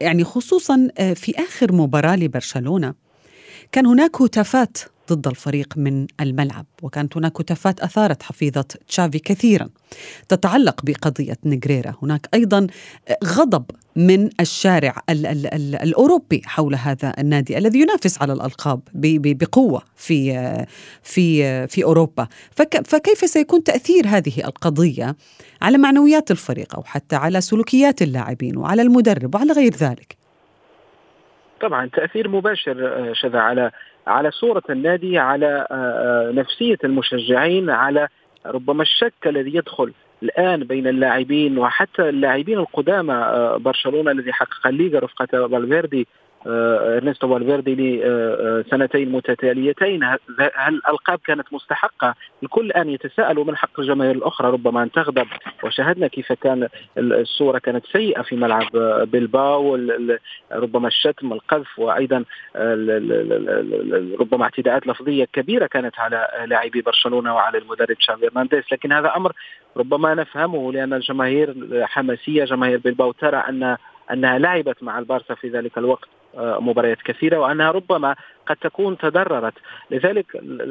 يعني 0.00 0.24
خصوصا 0.24 0.88
آه، 0.98 1.12
في 1.12 1.34
آخر 1.38 1.72
مباراة 1.72 2.16
لبرشلونة 2.16 2.94
كان 3.72 3.86
هناك 3.86 4.22
هتافات. 4.22 4.78
ضد 5.12 5.26
الفريق 5.26 5.74
من 5.76 6.06
الملعب. 6.20 6.66
وكانت 6.82 7.16
هناك 7.16 7.40
هتافات 7.40 7.80
أثارت 7.80 8.22
حفيظة 8.22 8.64
تشافي 8.88 9.18
كثيرا. 9.18 9.68
تتعلق 10.28 10.80
بقضية 10.84 11.36
نيغريرا. 11.44 11.94
هناك 12.02 12.28
أيضا 12.34 12.66
غضب 13.24 13.64
من 13.96 14.30
الشارع 14.40 15.02
ال 15.10 15.26
ال 15.26 15.54
ال 15.54 15.74
الأوروبي 15.74 16.42
حول 16.44 16.74
هذا 16.74 17.14
النادي 17.18 17.58
الذي 17.58 17.80
ينافس 17.80 18.22
على 18.22 18.32
الألقاب 18.32 18.80
بقوة 18.94 19.82
في 19.96 20.32
في 21.02 21.66
في 21.66 21.84
أوروبا. 21.84 22.28
فكيف 22.84 23.18
سيكون 23.18 23.64
تأثير 23.64 24.06
هذه 24.06 24.44
القضية 24.44 25.16
على 25.62 25.78
معنويات 25.78 26.30
الفريق 26.30 26.76
أو 26.76 26.82
حتى 26.82 27.16
على 27.16 27.40
سلوكيات 27.40 28.02
اللاعبين 28.02 28.56
وعلى 28.56 28.82
المدرب 28.82 29.34
وعلى 29.34 29.52
غير 29.52 29.74
ذلك؟ 29.74 30.16
طبعا 31.60 31.86
تأثير 31.86 32.28
مباشر 32.28 32.74
شذا 33.22 33.38
على 33.38 33.70
على 34.06 34.30
صورة 34.30 34.62
النادي 34.70 35.18
على 35.18 35.66
آه، 35.70 35.74
آه، 35.74 36.32
نفسية 36.32 36.78
المشجعين 36.84 37.70
على 37.70 38.08
ربما 38.46 38.82
الشك 38.82 39.26
الذي 39.26 39.54
يدخل 39.54 39.92
الآن 40.22 40.64
بين 40.64 40.86
اللاعبين 40.86 41.58
وحتى 41.58 42.08
اللاعبين 42.08 42.58
القدامى 42.58 43.12
آه، 43.12 43.56
برشلونة 43.56 44.10
الذي 44.10 44.32
حقق 44.32 44.66
الليغا 44.66 44.98
رفقة 44.98 45.48
فالفيردي 45.48 46.06
ارنستو 46.46 47.28
فالفيردي 47.28 47.74
لسنتين 47.74 49.12
متتاليتين. 49.12 50.04
هل 50.04 50.18
الألقاب 50.74 51.18
كانت 51.24 51.52
مستحقة؟ 51.52 52.14
الكل 52.42 52.66
الآن 52.66 52.88
يتساءل 52.90 53.38
ومن 53.38 53.56
حق 53.56 53.80
الجماهير 53.80 54.14
الأخرى. 54.14 54.50
ربما 54.50 54.82
ان 54.82 54.90
تغضب 54.90 55.26
وشاهدنا 55.62 56.06
كيف 56.06 56.32
كان 56.32 56.68
الصورة 56.98 57.58
كانت 57.58 57.86
سيئة 57.86 58.22
في 58.22 58.36
ملعب 58.36 58.70
بلباو. 59.12 59.78
ربما 60.52 60.88
الشتم 60.88 61.32
القذف 61.32 61.78
وأيضا 61.78 62.24
ربما 64.20 64.42
اعتداءات 64.42 64.86
لفظية 64.86 65.24
كبيرة 65.24 65.66
كانت 65.66 65.98
على 65.98 66.28
لاعبي 66.46 66.82
برشلونة 66.82 67.34
وعلى 67.34 67.58
المدرب 67.58 67.96
شافي 67.98 68.26
هرنانديز. 68.26 68.64
لكن 68.72 68.92
هذا 68.92 69.16
أمر 69.16 69.32
ربما 69.76 70.14
نفهمه 70.14 70.72
لأن 70.72 70.92
الجماهير 70.92 71.54
حماسية. 71.82 72.44
جماهير 72.44 72.78
بلباو 72.78 73.12
ترى 73.12 73.36
أن 73.36 73.76
أنها 74.12 74.38
لعبت 74.38 74.82
مع 74.82 74.98
البارسا 74.98 75.34
في 75.34 75.48
ذلك 75.48 75.78
الوقت. 75.78 76.08
آه، 76.08 76.19
مباريات 76.38 77.02
كثيرة 77.02 77.38
وأنها 77.38 77.70
ربما 77.70 78.16
قد 78.46 78.56
تكون 78.56 78.98
تضررت. 78.98 79.54
لذلك 79.90 80.26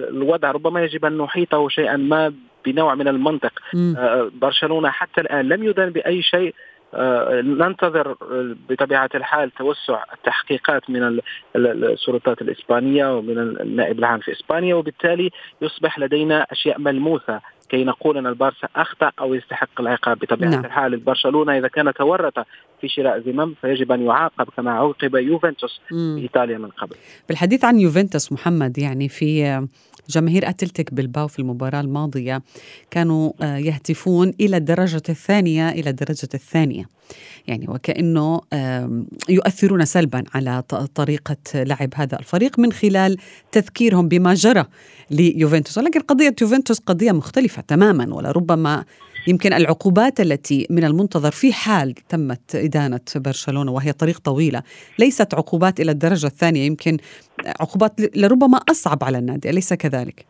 الوضع 0.10 0.52
ربما 0.52 0.84
يجب 0.84 1.06
أن 1.06 1.18
نحيطه 1.18 1.70
شيئا 1.70 1.98
ما 1.98 2.34
بنوع 2.66 2.96
من 2.96 3.08
المنطق. 3.08 3.60
آه، 3.98 4.32
برشلونة 4.34 4.90
حتى 4.90 5.22
الآن 5.22 5.50
لم 5.50 5.64
يدن 5.64 5.90
بأي 5.90 6.22
شيء. 6.22 6.56
آه، 6.94 7.42
ننتظر 7.42 8.16
بطبيعة 8.70 9.10
الحال 9.16 9.52
توسع 9.52 10.04
التحقيقات 10.14 10.90
من 10.90 11.20
السلطات 11.56 12.42
الإسبانية 12.42 13.18
ومن 13.18 13.38
النائب 13.38 14.00
العام 14.00 14.20
في 14.20 14.32
إسبانيا 14.32 14.76
وبالتالي 14.76 15.32
يصبح 15.62 16.00
لدينا 16.00 16.46
أشياء 16.52 16.80
ملموسة 16.80 17.40
كي 17.70 17.84
نقول 17.84 18.18
أن 18.18 18.28
البارسا 18.28 18.68
أخطأ 18.76 19.12
أو 19.20 19.34
يستحق 19.34 19.82
العقاب. 19.82 20.20
بطبيعة 20.20 20.50
نعم. 20.50 20.66
الحال 20.66 20.98
برشلونه 20.98 21.58
إذا 21.58 21.68
كان 21.68 21.94
تورط 21.94 22.46
في 22.82 22.88
شراء 22.88 23.22
زمام 23.22 23.56
فيجب 23.62 23.92
أن 23.92 24.06
يعاقب 24.06 24.48
كما 24.58 24.72
عوقب 24.72 25.16
يوفنتوس 25.16 25.82
في 25.90 26.18
إيطاليا 26.22 26.58
من 26.58 26.70
قبل. 26.70 26.96
بالحديث 27.28 27.66
عن 27.66 27.80
يوفنتوس 27.80 28.32
محمد 28.32 28.78
يعني 28.78 29.10
في 29.10 29.60
جماهير 30.10 30.50
أتلتيك 30.50 30.94
بلباو 30.94 31.28
في 31.28 31.40
المباراة 31.40 31.82
الماضية 31.82 32.42
كانوا 32.92 33.32
آه، 33.42 33.58
يهتفون 33.58 34.34
إلى 34.40 34.58
الدرجة 34.58 35.04
الثانية 35.10 35.70
إلى 35.70 35.90
الدرجة 35.90 36.30
الثانية 36.34 36.86
يعني 37.48 37.66
وكأنه 37.70 38.42
يؤثرون 39.30 39.86
سلبا 39.86 40.24
على 40.34 40.64
طريقة 40.96 41.38
لعب 41.56 41.90
هذا 41.96 42.20
الفريق 42.20 42.60
من 42.60 42.72
خلال 42.72 43.18
تذكيرهم 43.52 44.08
بما 44.08 44.34
جرى 44.34 44.66
ليوفنتوس 45.12 45.78
ولكن 45.78 46.00
قضية 46.00 46.36
يوفنتوس 46.42 46.80
قضية 46.80 47.12
مختلفة 47.12 47.62
تماما 47.62 48.16
ولربما 48.16 48.86
يمكن 49.28 49.54
العقوبات 49.54 50.20
التي 50.20 50.68
من 50.70 50.84
المنتظر 50.84 51.32
في 51.32 51.54
حال 51.54 51.94
تمت 52.10 52.56
إدانة 52.56 53.00
برشلونة 53.16 53.72
وهي 53.72 53.94
طريق 53.94 54.20
طويلة 54.20 54.64
ليست 55.00 55.34
عقوبات 55.34 55.80
إلى 55.80 55.92
الدرجة 55.92 56.28
الثانية 56.28 56.66
يمكن 56.66 56.98
عقوبات 57.60 58.18
لربما 58.18 58.58
أصعب 58.58 59.04
على 59.04 59.18
النادي 59.18 59.50
أليس 59.50 59.74
كذلك؟ 59.74 60.29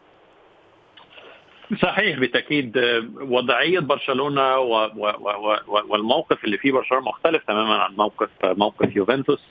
صحيح 1.78 2.20
بالتأكيد 2.20 2.78
وضعية 3.22 3.80
برشلونة 3.80 4.58
والموقف 5.68 6.46
اللي 6.46 6.58
فيه 6.58 6.72
برشلونة 6.72 7.06
مختلف 7.06 7.44
تماما 7.44 7.74
عن 7.74 7.96
موقف 7.96 8.30
موقف 8.44 8.96
يوفنتوس. 8.96 9.42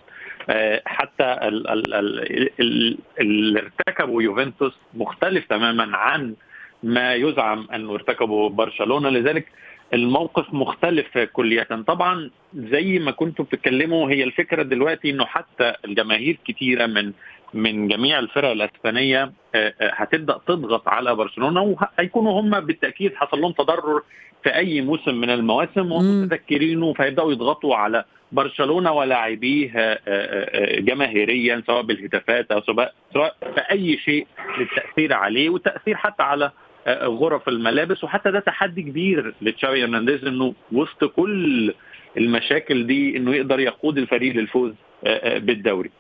حتى 0.87 1.39
اللي 3.21 3.61
ارتكبه 3.61 4.23
يوفنتوس 4.23 4.79
مختلف 4.95 5.47
تماما 5.47 5.97
عن 5.97 6.35
ما 6.83 7.15
يزعم 7.15 7.69
أنه 7.75 7.95
ارتكبه 7.95 8.49
برشلونة. 8.49 9.09
لذلك 9.09 9.47
الموقف 9.95 10.55
مختلف 10.55 11.19
كليا. 11.19 11.85
طبعا 11.87 12.31
زي 12.55 12.99
ما 12.99 13.11
كنتم 13.11 13.45
بتتكلموا 13.45 14.11
هي 14.11 14.25
الفكرة 14.25 14.63
دلوقتي 14.63 15.11
إنه 15.11 15.25
حتى 15.25 15.75
الجماهير 15.85 16.39
كتيرة 16.45 16.87
من 16.87 17.13
من 17.55 17.89
جميع 17.89 18.19
الفرق 18.19 18.51
الأسبانية 18.51 19.23
آه، 19.55 19.75
آه، 19.81 19.93
هتبدأ 19.95 20.41
تضغط 20.47 20.89
على 20.89 21.15
برشلونة 21.15 21.63
وهيكونوا 21.63 22.41
هم 22.41 22.61
بالتأكيد 22.61 23.15
حصل 23.15 23.41
لهم 23.41 23.53
تضرر 23.53 24.03
في 24.43 24.55
أي 24.55 24.81
موسم 24.81 25.15
من 25.15 25.31
المواسم 25.31 25.93
ومتذكرينه 25.93 26.93
فيبداوا 26.93 27.33
يضغطوا 27.33 27.77
على 27.77 28.05
برشلونة 28.33 28.93
ولاعبيه 28.93 29.73
آه، 29.77 30.81
جماهيريا 30.81 31.63
سواء 31.67 31.83
بالهتافات 31.83 32.53
أو 32.53 32.63
سواء 32.63 32.95
سواء 33.15 33.37
باي 33.57 33.99
شيء 33.99 34.27
للتأثير 34.59 35.13
عليه 35.15 35.51
والتاثير 35.51 35.97
حتى 35.97 36.23
على 36.23 36.51
غرف 37.05 37.49
الملابس 37.49 38.05
وحتى 38.05 38.31
ده 38.31 38.41
تحدي 38.41 38.83
كبير 38.83 39.35
لتشافي 39.43 39.85
هرنانديز 39.85 40.25
إنه 40.25 40.55
وسط 40.73 41.05
كل 41.05 41.75
المشاكل 42.17 42.87
دي 42.87 43.17
إنه 43.17 43.35
يقدر 43.35 43.61
يقود 43.61 43.99
الفريق 43.99 44.35
للفوز 44.37 44.73
بالدوري. 45.37 45.91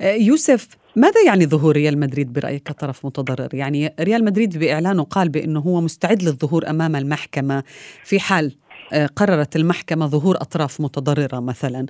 يوسف 0.00 0.68
ماذا 0.96 1.22
يعني 1.26 1.46
ظهور 1.46 1.76
ريال 1.76 1.98
مدريد 1.98 2.32
برأيك 2.32 2.62
كطرف 2.62 3.06
متضرر؟ 3.06 3.54
يعني 3.54 3.94
ريال 4.00 4.24
مدريد 4.24 4.58
بإعلانه 4.58 5.02
قال 5.02 5.28
بأنه 5.28 5.60
هو 5.60 5.80
مستعد 5.80 6.22
للظهور 6.22 6.70
أمام 6.70 6.96
المحكمة 6.96 7.62
في 8.04 8.20
حال 8.20 8.44
آه، 8.46 8.65
قررت 8.92 9.56
المحكمة 9.56 10.06
ظهور 10.06 10.36
أطراف 10.36 10.80
متضررة 10.80 11.40
مثلا 11.40 11.86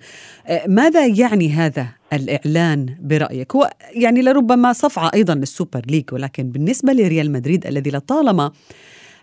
آه، 0.47 0.67
ماذا 0.67 1.07
يعني 1.07 1.53
هذا 1.53 1.88
الإعلان 2.12 2.97
برأيك؟ 3.00 3.57
هو 3.57 3.71
يعني 3.95 4.23
لربما 4.23 4.73
صفعة 4.73 5.11
أيضا 5.15 5.35
للسوبر 5.35 5.83
ليج 5.87 6.12
ولكن 6.12 6.50
بالنسبة 6.50 6.93
لريال 6.93 7.33
مدريد 7.33 7.67
الذي 7.67 7.91
لطالما 7.91 8.53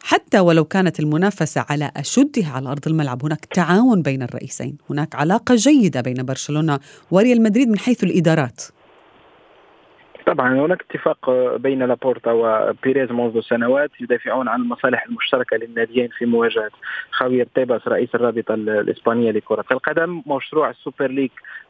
حتى 0.03 0.39
ولو 0.39 0.65
كانت 0.65 0.99
المنافسة 0.99 1.65
على 1.69 1.91
أشدها 1.97 2.49
على 2.49 2.69
أرض 2.69 2.87
الملعب 2.87 3.25
هناك 3.25 3.45
تعاون 3.45 4.01
بين 4.01 4.23
الرئيسين 4.23 4.77
هناك 4.89 5.15
علاقة 5.15 5.55
جيدة 5.55 6.01
بين 6.01 6.23
برشلونة 6.23 6.79
وريال 7.11 7.43
مدريد 7.43 7.69
من 7.69 7.79
حيث 7.79 8.03
الإدارات 8.03 8.61
طبعا 10.25 10.53
هناك 10.53 10.81
اتفاق 10.89 11.29
بين 11.55 11.83
لابورتا 11.83 12.31
وبيريز 12.31 13.11
منذ 13.11 13.41
سنوات 13.41 13.91
يدافعون 14.01 14.47
عن 14.47 14.61
المصالح 14.61 15.05
المشتركة 15.05 15.57
للناديين 15.57 16.07
في 16.17 16.25
مواجهة 16.25 16.71
خاوير 17.11 17.47
تيباس 17.55 17.87
رئيس 17.87 18.15
الرابطة 18.15 18.53
الإسبانية 18.53 19.31
لكرة 19.31 19.65
القدم 19.71 20.21
مشروع 20.27 20.69
السوبر 20.69 21.07
ليج 21.11 21.29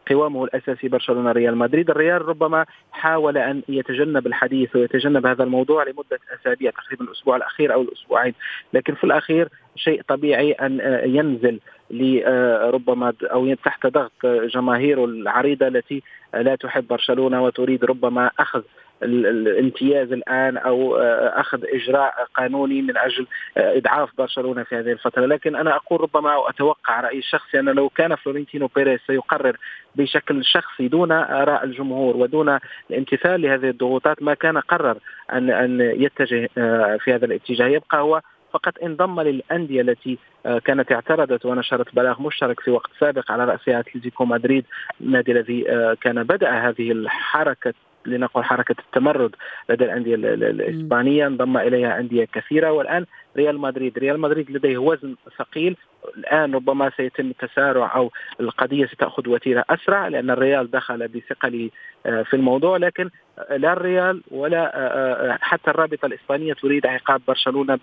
قوامه 0.10 0.44
الأساسي 0.44 0.88
برشلونة 0.88 1.32
ريال 1.32 1.58
مدريد. 1.58 1.90
الريال 1.90 2.22
ربما 2.26 2.66
حاول 2.92 3.38
أن 3.38 3.62
يتجنب 3.70 4.28
الحديث 4.28 4.76
ويتجنب 4.76 5.26
هذا 5.26 5.44
الموضوع 5.44 5.84
لمدة 5.84 6.20
أسابيع 6.42 6.72
تقريبا 6.72 7.06
الأسبوع 7.06 7.36
الأخير 7.36 7.74
أو 7.74 7.82
الأسبوعين 7.82 8.34
لكن 8.74 8.96
في 8.96 9.04
الأخير 9.04 9.50
شيء 9.76 10.02
طبيعي 10.08 10.52
أن 10.52 11.02
ينزل 11.06 11.60
لربما 11.94 13.14
أو 13.24 13.54
تحت 13.54 13.88
ضغط 13.88 14.26
جماهيره 14.26 15.06
العريضة 15.06 15.68
التي 15.68 16.04
لا 16.34 16.56
تحب 16.56 16.88
برشلونة 16.88 17.44
وتريد 17.44 17.86
ربما 17.86 18.32
أخذ 18.40 18.62
الامتياز 19.04 20.12
الآن 20.12 20.58
أو 20.58 20.98
أخذ 21.36 21.66
إجراء 21.66 22.14
قانوني 22.36 22.82
من 22.82 22.98
أجل 22.98 23.28
إضعاف 23.58 24.10
برشلونة 24.18 24.64
في 24.64 24.76
هذه 24.76 24.92
الفترة، 24.92 25.26
لكن 25.26 25.56
أنا 25.56 25.76
أقول 25.76 26.02
ربما 26.02 26.36
واتوقع 26.36 27.02
رايي 27.02 27.20
الشخصي 27.20 27.60
أن 27.60 27.66
لو 27.66 27.90
كان 27.90 28.16
فلورنتينو 28.16 28.70
بيريز 28.76 29.00
سيقرر 29.08 29.58
بشكل 29.96 30.46
شخصي 30.46 30.88
دون 30.88 31.12
آراء 31.12 31.64
الجمهور 31.64 32.18
ودون 32.18 32.60
الامتثال 32.92 33.42
لهذه 33.42 33.70
الضغوطات 33.70 34.24
ما 34.24 34.34
كان 34.34 34.58
قرر 34.58 34.98
أن 35.34 35.50
أن 35.50 35.82
يتجه 35.82 36.50
في 36.98 37.14
هذا 37.14 37.26
الاتجاه، 37.26 37.68
يبقى 37.68 38.02
هو 38.02 38.22
فقط 38.54 38.74
انضم 38.84 39.22
للأندية 39.22 39.82
التي 39.82 40.18
آه، 40.46 40.60
كانت 40.60 40.92
اعترضت 40.92 41.46
ونشرت 41.46 41.96
بلاغ 41.96 42.22
مشترك 42.22 42.60
في 42.60 42.72
وقت 42.72 42.90
سابق 43.00 43.32
على 43.32 43.46
رأسها 43.46 43.80
أتلتيكو 43.80 44.26
مدريد 44.26 44.66
النادي 45.02 45.32
الذي 45.32 45.72
آه، 45.72 45.98
كان 46.02 46.24
بدأ 46.24 46.52
هذه 46.52 46.92
الحركة 46.92 47.74
لنقل 48.06 48.44
حركة 48.44 48.76
التمرد 48.80 49.36
لدى 49.70 49.86
الأندية 49.86 50.16
الإسبانية 50.16 51.28
انضم 51.28 51.58
إليها 51.58 52.00
أندية 52.00 52.26
كثيرة. 52.26 52.72
والآن 52.72 53.06
ريال 53.38 53.60
مدريد. 53.60 53.98
ريال 53.98 54.20
مدريد 54.20 54.52
لديه 54.52 54.78
وزن 54.78 55.16
ثقيل. 55.38 55.78
الآن 56.18 56.56
ربما 56.56 56.92
سيتم 56.98 57.30
التسارع 57.30 57.96
أو 57.96 58.12
القضية 58.40 58.86
ستأخذ 58.86 59.30
وتيرة 59.30 59.66
أسرع 59.70 60.08
لأن 60.08 60.30
الريال 60.30 60.72
دخل 60.72 61.08
بثقله 61.08 61.70
آه، 62.06 62.22
في 62.22 62.36
الموضوع. 62.36 62.78
لكن 62.78 63.10
لا 63.50 63.74
الريال 63.74 64.22
ولا 64.32 65.38
حتى 65.42 65.72
الرابطة 65.72 66.06
الإسبانية 66.06 66.54
تريد 66.54 66.86
عقاب 66.86 67.22
برشلونة 67.28 67.80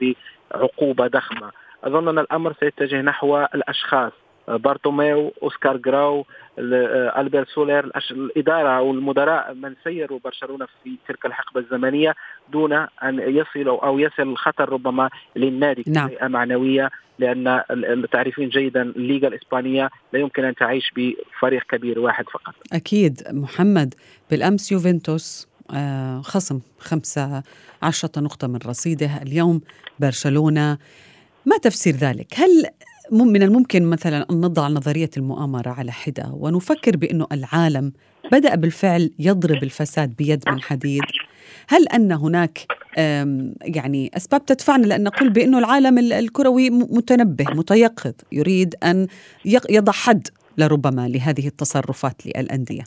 بعقوبة 0.53 1.07
ضخمة. 1.07 1.51
أظن 1.85 2.09
أن 2.09 2.19
الأمر 2.19 2.53
سيتجه 2.61 3.01
نحو 3.01 3.45
الأشخاص. 3.55 4.13
بارتوميو 4.57 5.33
أوسكار 5.43 5.77
جراو 5.77 6.27
ألبرت 6.59 7.49
سولير 7.49 7.91
الإدارة 8.11 8.69
أو 8.69 8.91
المدراء 8.91 9.55
من 9.55 9.75
سيروا 9.85 10.19
برشلونة 10.25 10.67
في 10.85 10.97
تلك 11.09 11.27
الحقبة 11.27 11.61
الزمنية 11.61 12.15
دون 12.53 12.73
أن 12.73 13.19
يصلوا 13.19 13.87
أو 13.87 13.99
يصل 13.99 14.23
الخطر 14.23 14.69
ربما 14.69 15.11
للنادي 15.37 15.85
نعم. 15.87 16.11
معنوية 16.23 16.91
لأن 17.19 17.63
تعرفين 18.13 18.49
جيدا 18.49 18.83
الليغا 18.83 19.29
الإسبانية 19.29 19.91
لا 20.13 20.21
يمكن 20.21 20.45
أن 20.45 20.55
تعيش 20.55 20.93
بفريق 20.97 21.63
كبير 21.63 21.99
واحد 21.99 22.25
فقط. 22.25 22.55
أكيد 22.73 23.23
محمد 23.31 23.95
بالأمس 24.31 24.73
يوفنتوس 24.73 25.51
آه، 25.75 26.21
خصم 26.21 26.61
خمسة 26.79 27.43
عشرة 27.83 28.21
نقطة 28.21 28.49
من 28.49 28.59
رصيده 28.67 29.11
اليوم 29.23 29.61
برشلونة 29.99 30.79
ما 31.47 31.59
تفسير 31.59 31.95
ذلك؟ 31.95 32.27
هل 32.35 32.67
من 33.13 33.43
الممكن 33.43 33.83
مثلا 33.83 34.27
أن 34.31 34.41
نضع 34.41 34.69
نظرية 34.69 35.11
المؤامرة 35.17 35.71
على 35.71 35.93
حدة 35.93 36.31
ونفكر 36.33 36.97
بأنه 36.97 37.27
العالم 37.33 37.93
بدأ 38.33 38.55
بالفعل 38.55 39.11
يضرب 39.19 39.63
الفساد 39.63 40.17
بيد 40.17 40.43
من 40.49 40.61
حديد. 40.61 41.03
هل 41.69 41.89
أن 41.89 42.13
هناك 42.13 42.67
يعني 43.63 44.11
أسباب 44.17 44.47
تدفعنا 44.47 44.87
لأن 44.87 45.03
نقول 45.03 45.31
بأنه 45.31 45.59
العالم 45.59 45.99
الكروي 45.99 46.71
متنبه 46.71 47.45
متيقظ 47.45 48.13
يريد 48.33 48.75
أن 48.83 49.07
يضع 49.71 49.93
حد 49.93 50.29
لربما 50.59 51.09
لهذه 51.09 51.47
التصرفات 51.47 52.27
للأندية؟ 52.27 52.85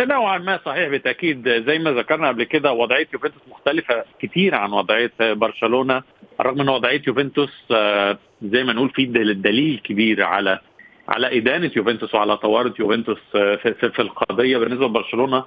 نوعا 0.00 0.38
ما 0.38 0.60
صحيح 0.64 0.88
بالتأكيد 0.88 1.48
زي 1.48 1.78
ما 1.78 1.90
ذكرنا 1.90 2.28
قبل 2.28 2.44
كده 2.44 2.72
وضعية 2.72 3.08
يوفنتوس 3.14 3.42
مختلفة 3.48 4.04
كتير 4.20 4.54
عن 4.54 4.72
وضعية 4.72 5.12
برشلونة 5.20 6.02
رغم 6.40 6.60
إن 6.60 6.68
وضعية 6.68 7.02
يوفنتوس 7.06 7.64
آه، 7.70 8.18
زي 8.42 8.64
ما 8.64 8.72
نقول 8.72 8.90
في 8.90 9.04
دليل 9.06 9.80
كبير 9.84 10.22
على 10.22 10.58
على 11.08 11.38
إدانة 11.38 11.70
يوفنتوس 11.76 12.14
وعلى 12.14 12.36
توارث 12.36 12.80
يوفنتوس 12.80 13.18
آه، 13.34 13.56
في 13.56 14.02
القضية 14.02 14.58
بالنسبة 14.58 14.86
لبرشلونة. 14.86 15.44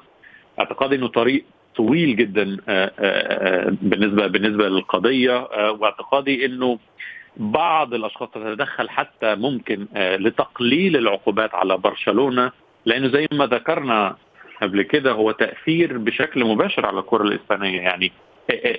اعتقادي 0.59 0.95
إنه 0.95 1.07
طريق 1.07 1.43
طويل 1.75 2.15
جدا 2.15 2.57
آه، 2.69 3.77
بالنسبة 3.81 4.27
بالنسبة 4.27 4.69
للقضية. 4.69 5.47
واعتقادي 5.69 6.45
إنه 6.45 6.79
بعض 7.37 7.93
الأشخاص 7.93 8.29
تتدخل 8.29 8.89
حتى 8.89 9.35
ممكن 9.35 9.87
لتقليل 9.95 10.97
العقوبات 10.97 11.55
على 11.55 11.77
برشلونة 11.77 12.51
لأنه 12.85 13.07
زي 13.07 13.27
ما 13.31 13.45
ذكرنا 13.45 14.15
قبل 14.61 14.81
كده 14.81 15.11
هو 15.11 15.31
تأثير 15.31 15.97
بشكل 15.97 16.45
مباشر 16.45 16.85
على 16.85 16.99
الكرة 16.99 17.23
الإسبانية. 17.23 17.81
يعني 17.81 18.11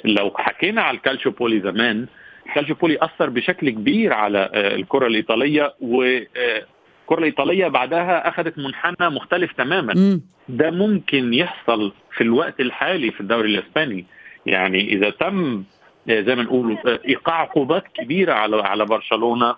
لو 0.05 0.33
حكينا 0.37 0.83
على 0.83 0.97
الكالشيو 0.97 1.33
بولي 1.33 1.61
زمان 1.61 2.07
كالشيوبولي 2.55 2.99
أثر 3.03 3.31
بشكل 3.31 3.71
كبير 3.71 4.12
على 4.12 4.51
الكرة 4.55 5.07
الإيطالية 5.07 5.75
و 5.81 6.03
الكرة 6.03 7.19
الإيطالية 7.19 7.69
بعدها 7.69 8.29
أخذت 8.29 8.59
منحنى 8.59 9.11
مختلف 9.11 9.53
تماما. 9.53 10.21
ده 10.49 10.71
ممكن 10.71 11.35
يحصل 11.35 11.93
في 12.16 12.21
الوقت 12.21 12.61
الحالي 12.61 13.11
في 13.11 13.21
الدوري 13.21 13.49
الإسباني. 13.49 14.05
يعني 14.47 14.93
إذا 14.93 15.11
تم 15.11 15.64
زي 16.09 16.35
ما 16.35 16.43
نقول 16.43 16.79
إيقاع 17.09 17.40
عقوبات 17.40 17.85
كبيرة 17.95 18.33
على 18.33 18.62
على 18.62 18.85
برشلونة 18.85 19.55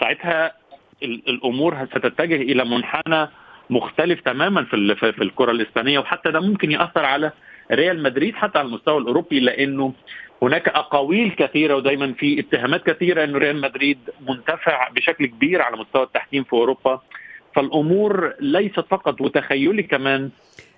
ساعتها 0.00 0.52
الأمور 1.02 1.86
ستتجه 1.86 2.36
إلى 2.36 2.64
منحنى 2.64 3.28
مختلف 3.70 4.20
تماما 4.20 4.64
في 4.64 4.94
في 4.94 5.22
الكرة 5.22 5.50
الإسبانية 5.50 5.98
وحتى 5.98 6.30
ده 6.30 6.40
ممكن 6.40 6.72
يأثر 6.72 7.04
على 7.04 7.32
ريال 7.72 8.02
مدريد 8.02 8.34
حتى 8.34 8.58
على 8.58 8.68
المستوى 8.68 8.98
الأوروبي 8.98 9.40
لأنه 9.40 9.92
هناك 10.42 10.68
أقاويل 10.68 11.30
كثيرة 11.30 11.74
ودايما 11.76 12.12
في 12.12 12.40
اتهامات 12.40 12.90
كثيرة 12.90 13.24
إنه 13.24 13.38
ريال 13.38 13.60
مدريد 13.60 13.98
منتفع 14.28 14.88
بشكل 14.88 15.26
كبير 15.26 15.62
على 15.62 15.76
مستوى 15.76 16.02
التحكيم 16.02 16.44
في 16.44 16.52
أوروبا. 16.52 17.00
فالأمور 17.54 18.34
ليست 18.40 18.80
فقط 18.80 19.20
وتخيلي 19.20 19.82
كمان 19.82 20.30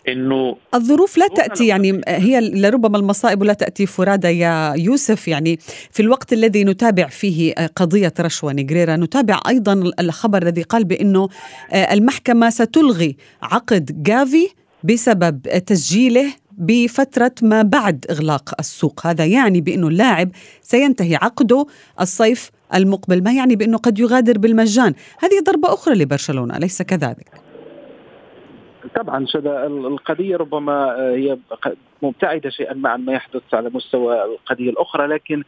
إنه 0.08 0.56
الظروف 0.74 1.18
لا 1.18 1.28
تأتي 1.28 1.66
يعني 1.66 2.00
هي 2.08 2.40
لربما 2.40 2.98
المصائب 2.98 3.42
لا 3.42 3.52
تأتي 3.52 3.86
فرادى 3.86 4.28
يا 4.28 4.74
يوسف. 4.76 5.28
يعني 5.28 5.58
في 5.90 6.00
الوقت 6.00 6.32
الذي 6.32 6.64
نتابع 6.64 7.06
فيه 7.06 7.54
قضية 7.76 8.12
رشوة 8.20 8.52
نيغريرا 8.52 8.96
نتابع 8.96 9.40
أيضا 9.48 9.92
الخبر 10.00 10.42
الذي 10.42 10.62
قال 10.62 10.84
بأنه 10.84 11.28
المحكمة 11.74 12.50
ستلغي 12.50 13.16
عقد 13.42 14.02
جافي 14.02 14.48
بسبب 14.84 15.40
تسجيله 15.66 16.32
بفترة 16.58 17.32
ما 17.42 17.62
بعد 17.62 18.06
إغلاق 18.10 18.54
السوق. 18.58 19.06
هذا 19.06 19.24
يعني 19.24 19.60
بأنه 19.60 19.88
اللاعب 19.88 20.30
سينتهي 20.62 21.14
عقده 21.14 21.66
الصيف 22.00 22.50
المقبل 22.74 23.22
ما 23.22 23.32
يعني 23.32 23.56
بأنه 23.56 23.78
قد 23.78 23.98
يغادر 23.98 24.38
بالمجان. 24.38 24.94
هذه 25.18 25.42
ضربة 25.46 25.74
أخرى 25.74 25.94
لبرشلونة 25.94 26.56
أليس 26.56 26.82
كذلك؟ 26.82 27.45
طبعا 28.94 29.26
شذا 29.26 29.66
القضية 29.66 30.36
ربما 30.36 30.96
هي 30.98 31.38
مبتعدة 32.02 32.50
شيئا 32.50 32.74
مع 32.74 32.96
ما 32.96 33.12
يحدث 33.12 33.54
على 33.54 33.70
مستوى 33.74 34.24
القضية 34.24 34.70
الأخرى 34.70 35.06
لكن 35.06 35.42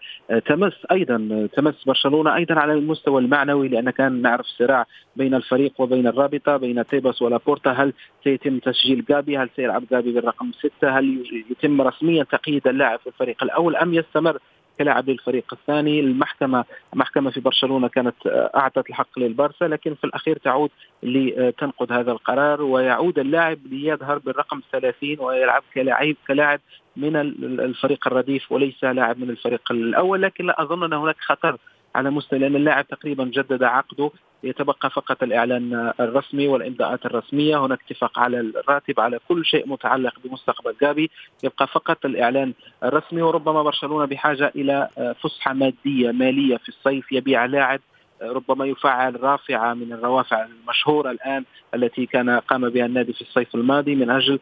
تمس 0.47 0.73
أيضا 0.93 1.49
تمس 1.53 1.85
برشلونة 1.85 2.37
أيضا 2.37 2.55
على 2.55 2.73
المستوى 2.73 3.21
المعنوي 3.21 3.69
لأن 3.69 3.91
كان 3.91 4.23
نعرف 4.23 4.47
صراع 4.47 4.87
بين 5.17 5.35
الفريق 5.35 5.73
وبين 5.79 6.07
الرابطة 6.07 6.57
بين 6.57 6.87
تيباس 6.87 7.23
ولابورتا 7.23 7.71
هل 7.71 7.93
سيتم 8.25 8.59
تسجيل 8.59 9.05
جابي 9.09 9.39
هل 9.39 9.49
سيلعب 9.57 9.85
جابي 9.91 10.13
بالرقم 10.13 10.53
ستة؟ 10.53 10.99
هل 10.99 11.25
يتم 11.51 11.83
رسميا 11.83 12.25
تقييد 12.25 12.69
اللاعب 12.69 12.99
في 12.99 13.07
الفريق 13.07 13.43
الأول 13.43 13.77
أم 13.77 13.95
يستمر 13.95 14.39
كلاعب 14.79 15.11
للفريق 15.11 15.45
الثاني. 15.53 16.01
المحكمة 16.01 16.65
محكمة 16.95 17.31
في 17.31 17.41
برشلونة 17.41 17.89
كانت 17.89 18.15
أعطت 18.57 18.91
الحق 18.91 19.19
للبارسا 19.19 19.65
لكن 19.65 19.95
في 19.95 20.05
الأخير 20.05 20.39
تعود 20.39 20.71
لتنقض 21.03 21.93
هذا 21.93 22.13
القرار 22.13 22.63
ويعود 22.63 23.19
اللاعب 23.19 23.59
ليظهر 23.71 24.19
بالرقم 24.19 24.61
30 24.73 25.17
ويلعب 25.21 25.63
كلاعب 25.75 26.15
كلاعب 26.29 26.61
من 26.97 27.17
الفريق 27.61 28.07
الرديف 28.07 28.53
وليس 28.53 28.85
لاعب 28.85 29.19
من 29.19 29.31
الفريق 29.31 29.73
الأول. 29.73 30.23
لكن 30.23 30.47
لا 30.47 30.63
أظن 30.63 30.85
أن 30.85 30.93
هناك 30.93 31.17
خطر 31.21 31.57
على 31.95 32.11
مستوى 32.11 32.39
لأن 32.39 32.57
اللاعب 32.57 32.89
تقريبا 32.89 33.25
جدد 33.25 33.63
عقده. 33.63 34.11
يتبقى 34.43 34.91
فقط 34.91 35.23
الإعلان 35.23 35.93
الرسمي 36.01 36.49
والامضاءات 36.49 37.07
الرسمية. 37.07 37.67
هناك 37.67 37.79
اتفاق 37.87 38.19
على 38.19 38.41
الراتب 38.41 39.01
على 39.01 39.19
كل 39.29 39.45
شيء 39.45 39.69
متعلق 39.69 40.15
بمستقبل 40.25 40.75
جابي. 40.83 41.11
يبقى 41.45 41.67
فقط 41.67 42.05
الإعلان 42.05 42.53
الرسمي 42.85 43.23
وربما 43.23 43.63
برشلونة 43.63 44.05
بحاجة 44.05 44.53
إلى 44.57 44.89
فسحة 45.23 45.53
مادية 45.53 46.11
مالية 46.11 46.57
في 46.57 46.69
الصيف. 46.69 47.13
يبيع 47.13 47.45
لاعب 47.45 47.81
ربما 48.23 48.67
يفعل 48.67 49.23
رافعة 49.23 49.75
من 49.75 49.93
الروافع 49.93 50.45
المشهورة 50.45 51.11
الآن 51.11 51.45
التي 51.75 52.07
كان 52.07 52.31
قام 52.31 52.69
بها 52.69 52.87
النادي 52.87 53.13
في 53.13 53.21
الصيف 53.21 53.55
الماضي 53.55 53.95
من 53.95 54.11
أجل 54.11 54.39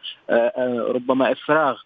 ربما 0.95 1.33
إفراغ 1.33 1.81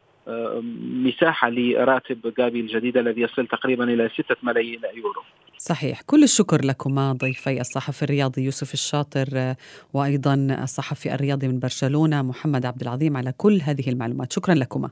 مساحة 1.04 1.50
لراتب 1.50 2.34
جابي 2.38 2.60
الجديد 2.60 2.96
الذي 2.96 3.20
يصل 3.20 3.46
تقريبا 3.46 3.84
إلى 3.84 4.08
6 4.08 4.36
ملايين 4.42 4.80
يورو. 4.94 5.22
صحيح. 5.62 6.00
كل 6.00 6.22
الشكر 6.22 6.64
لكما 6.64 7.12
ضيفي 7.12 7.60
الصحفي 7.60 8.02
الرياضي 8.02 8.42
يوسف 8.42 8.74
الشاطر 8.74 9.54
وأيضا 9.94 10.34
الصحفي 10.34 11.14
الرياضي 11.14 11.48
من 11.48 11.58
برشلونة 11.58 12.22
محمد 12.22 12.66
عبد 12.66 12.82
العظيم 12.82 13.16
على 13.16 13.32
كل 13.32 13.62
هذه 13.62 13.90
المعلومات. 13.90 14.32
شكرا 14.32 14.54
لكما. 14.54 14.90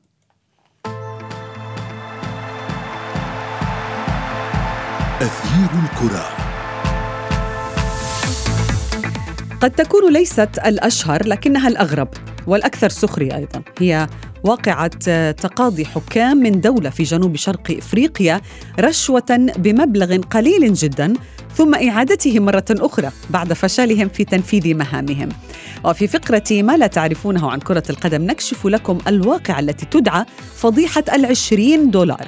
أثير 5.21 5.71
الكرة. 5.85 6.29
قد 9.61 9.71
تكون 9.71 10.13
ليست 10.13 10.51
الأشهر 10.67 11.27
لكنها 11.27 11.69
الأغرب. 11.69 12.09
والأكثر 12.49 12.89
سخرية 12.89 13.37
أيضا 13.37 13.63
هي 13.79 14.07
واقعة 14.45 14.89
تقاضي 15.31 15.85
حكام 15.85 16.37
من 16.37 16.61
دولة 16.61 16.91
في 16.91 17.03
جنوب 17.03 17.37
شرق 17.37 17.77
إفريقيا 17.79 18.41
رشوة 18.81 19.53
بمبلغ 19.57 20.17
قليل 20.17 20.75
جدا 20.75 21.13
ثم 21.55 21.75
اعادته 21.75 22.41
مرة 22.41 22.65
أخرى 22.71 23.11
بعد 23.31 23.53
فشلهم 23.53 24.09
في 24.09 24.25
تنفيذ 24.25 24.75
مهامهم. 24.75 25.29
وفي 25.85 26.07
فقرة 26.07 26.63
ما 26.63 26.77
لا 26.77 26.87
تعرفونه 26.87 27.51
عن 27.51 27.59
كرة 27.59 27.83
القدم 27.91 28.23
نكشف 28.23 28.67
لكم 28.67 28.99
الواقع 29.09 29.59
التي 29.59 29.87
تدعى 29.87 30.25
فضيحة 30.57 31.05
العشرين 31.13 31.91
دولار. 31.91 32.27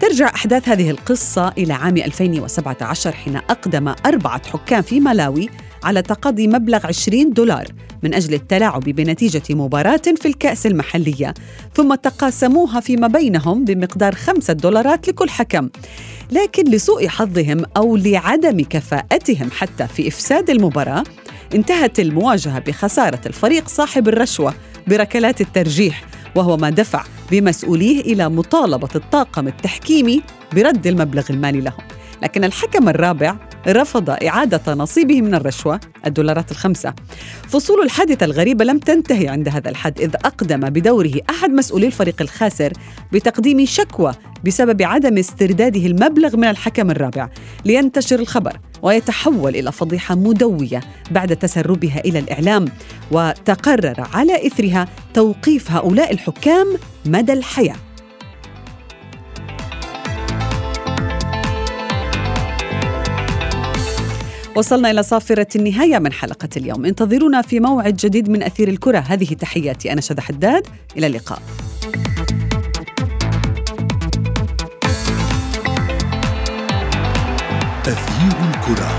ترجع 0.00 0.26
أحداث 0.34 0.68
هذه 0.68 0.90
القصة 0.90 1.52
إلى 1.58 1.72
عام 1.72 1.96
2017 1.96 3.12
حين 3.12 3.36
أقدم 3.36 3.94
أربعة 4.06 4.48
حكام 4.48 4.82
في 4.82 5.00
ملاوي 5.00 5.48
على 5.84 6.02
تقاضي 6.02 6.48
مبلغ 6.48 6.86
20 6.86 7.32
دولار 7.32 7.66
من 8.02 8.14
أجل 8.14 8.34
التلاعب 8.34 8.84
بنتيجة 8.84 9.42
مباراة 9.50 10.02
في 10.16 10.28
الكأس 10.28 10.66
المحلية. 10.66 11.34
ثم 11.74 11.94
تقاسموها 11.94 12.80
فيما 12.80 13.06
بينهم 13.06 13.64
بمقدار 13.64 14.14
خمسة 14.14 14.52
دولارات 14.52 15.08
لكل 15.08 15.30
حكم. 15.30 15.68
لكن 16.30 16.70
لسوء 16.70 17.08
حظهم 17.08 17.64
أو 17.76 17.96
لعدم 17.96 18.60
كفاءتهم 18.60 19.50
حتى 19.50 19.86
في 19.86 20.08
إفساد 20.08 20.50
المباراة 20.50 21.04
انتهت 21.54 22.00
المواجهة 22.00 22.58
بخسارة 22.58 23.20
الفريق 23.26 23.68
صاحب 23.68 24.08
الرشوة 24.08 24.54
بركلات 24.86 25.40
الترجيح 25.40 26.04
وهو 26.34 26.56
ما 26.56 26.70
دفع 26.70 27.04
بمسؤوليه 27.30 28.00
إلى 28.00 28.28
مطالبة 28.28 28.88
الطاقم 28.94 29.48
التحكيمي 29.48 30.22
برد 30.52 30.86
المبلغ 30.86 31.24
المالي 31.30 31.60
لهم. 31.60 31.97
لكن 32.22 32.44
الحكم 32.44 32.88
الرابع 32.88 33.36
رفض 33.68 34.10
إعادة 34.10 34.74
نصيبه 34.74 35.22
من 35.22 35.34
الرشوة 35.34 35.80
الدولارات 36.06 36.50
الخمسة. 36.50 36.94
فصول 37.48 37.82
الحادثة 37.82 38.26
الغريبة 38.26 38.64
لم 38.64 38.78
تنتهي 38.78 39.28
عند 39.28 39.48
هذا 39.48 39.70
الحد 39.70 40.00
إذ 40.00 40.14
أقدم 40.14 40.60
بدوره 40.60 41.12
أحد 41.30 41.50
مسؤولي 41.50 41.86
الفريق 41.86 42.16
الخاسر 42.20 42.72
بتقديم 43.12 43.66
شكوى 43.66 44.12
بسبب 44.44 44.82
عدم 44.82 45.18
استرداده 45.18 45.86
المبلغ 45.86 46.36
من 46.36 46.44
الحكم 46.44 46.90
الرابع 46.90 47.28
لينتشر 47.64 48.18
الخبر 48.18 48.58
ويتحول 48.82 49.56
إلى 49.56 49.72
فضيحة 49.72 50.14
مدوية 50.14 50.80
بعد 51.10 51.36
تسربها 51.36 52.00
إلى 52.04 52.18
الإعلام 52.18 52.64
وتقرر 53.10 54.08
على 54.14 54.46
إثرها 54.46 54.88
توقيف 55.14 55.70
هؤلاء 55.70 56.12
الحكام 56.12 56.66
مدى 57.06 57.32
الحياة. 57.32 57.76
وصلنا 64.58 64.90
إلى 64.90 65.02
صافرة 65.02 65.46
النهاية 65.56 65.98
من 65.98 66.12
حلقة 66.12 66.48
اليوم. 66.56 66.84
انتظرونا 66.84 67.42
في 67.42 67.60
موعد 67.60 67.96
جديد 67.96 68.30
من 68.30 68.42
أثير 68.42 68.68
الكرة. 68.68 68.98
هذه 68.98 69.34
تحياتي 69.34 69.92
أنا 69.92 70.00
شذى 70.00 70.20
حداد. 70.20 70.66
إلى 70.96 71.06
اللقاء. 71.06 71.42
أثير 77.86 78.32
الكرة. 78.54 78.97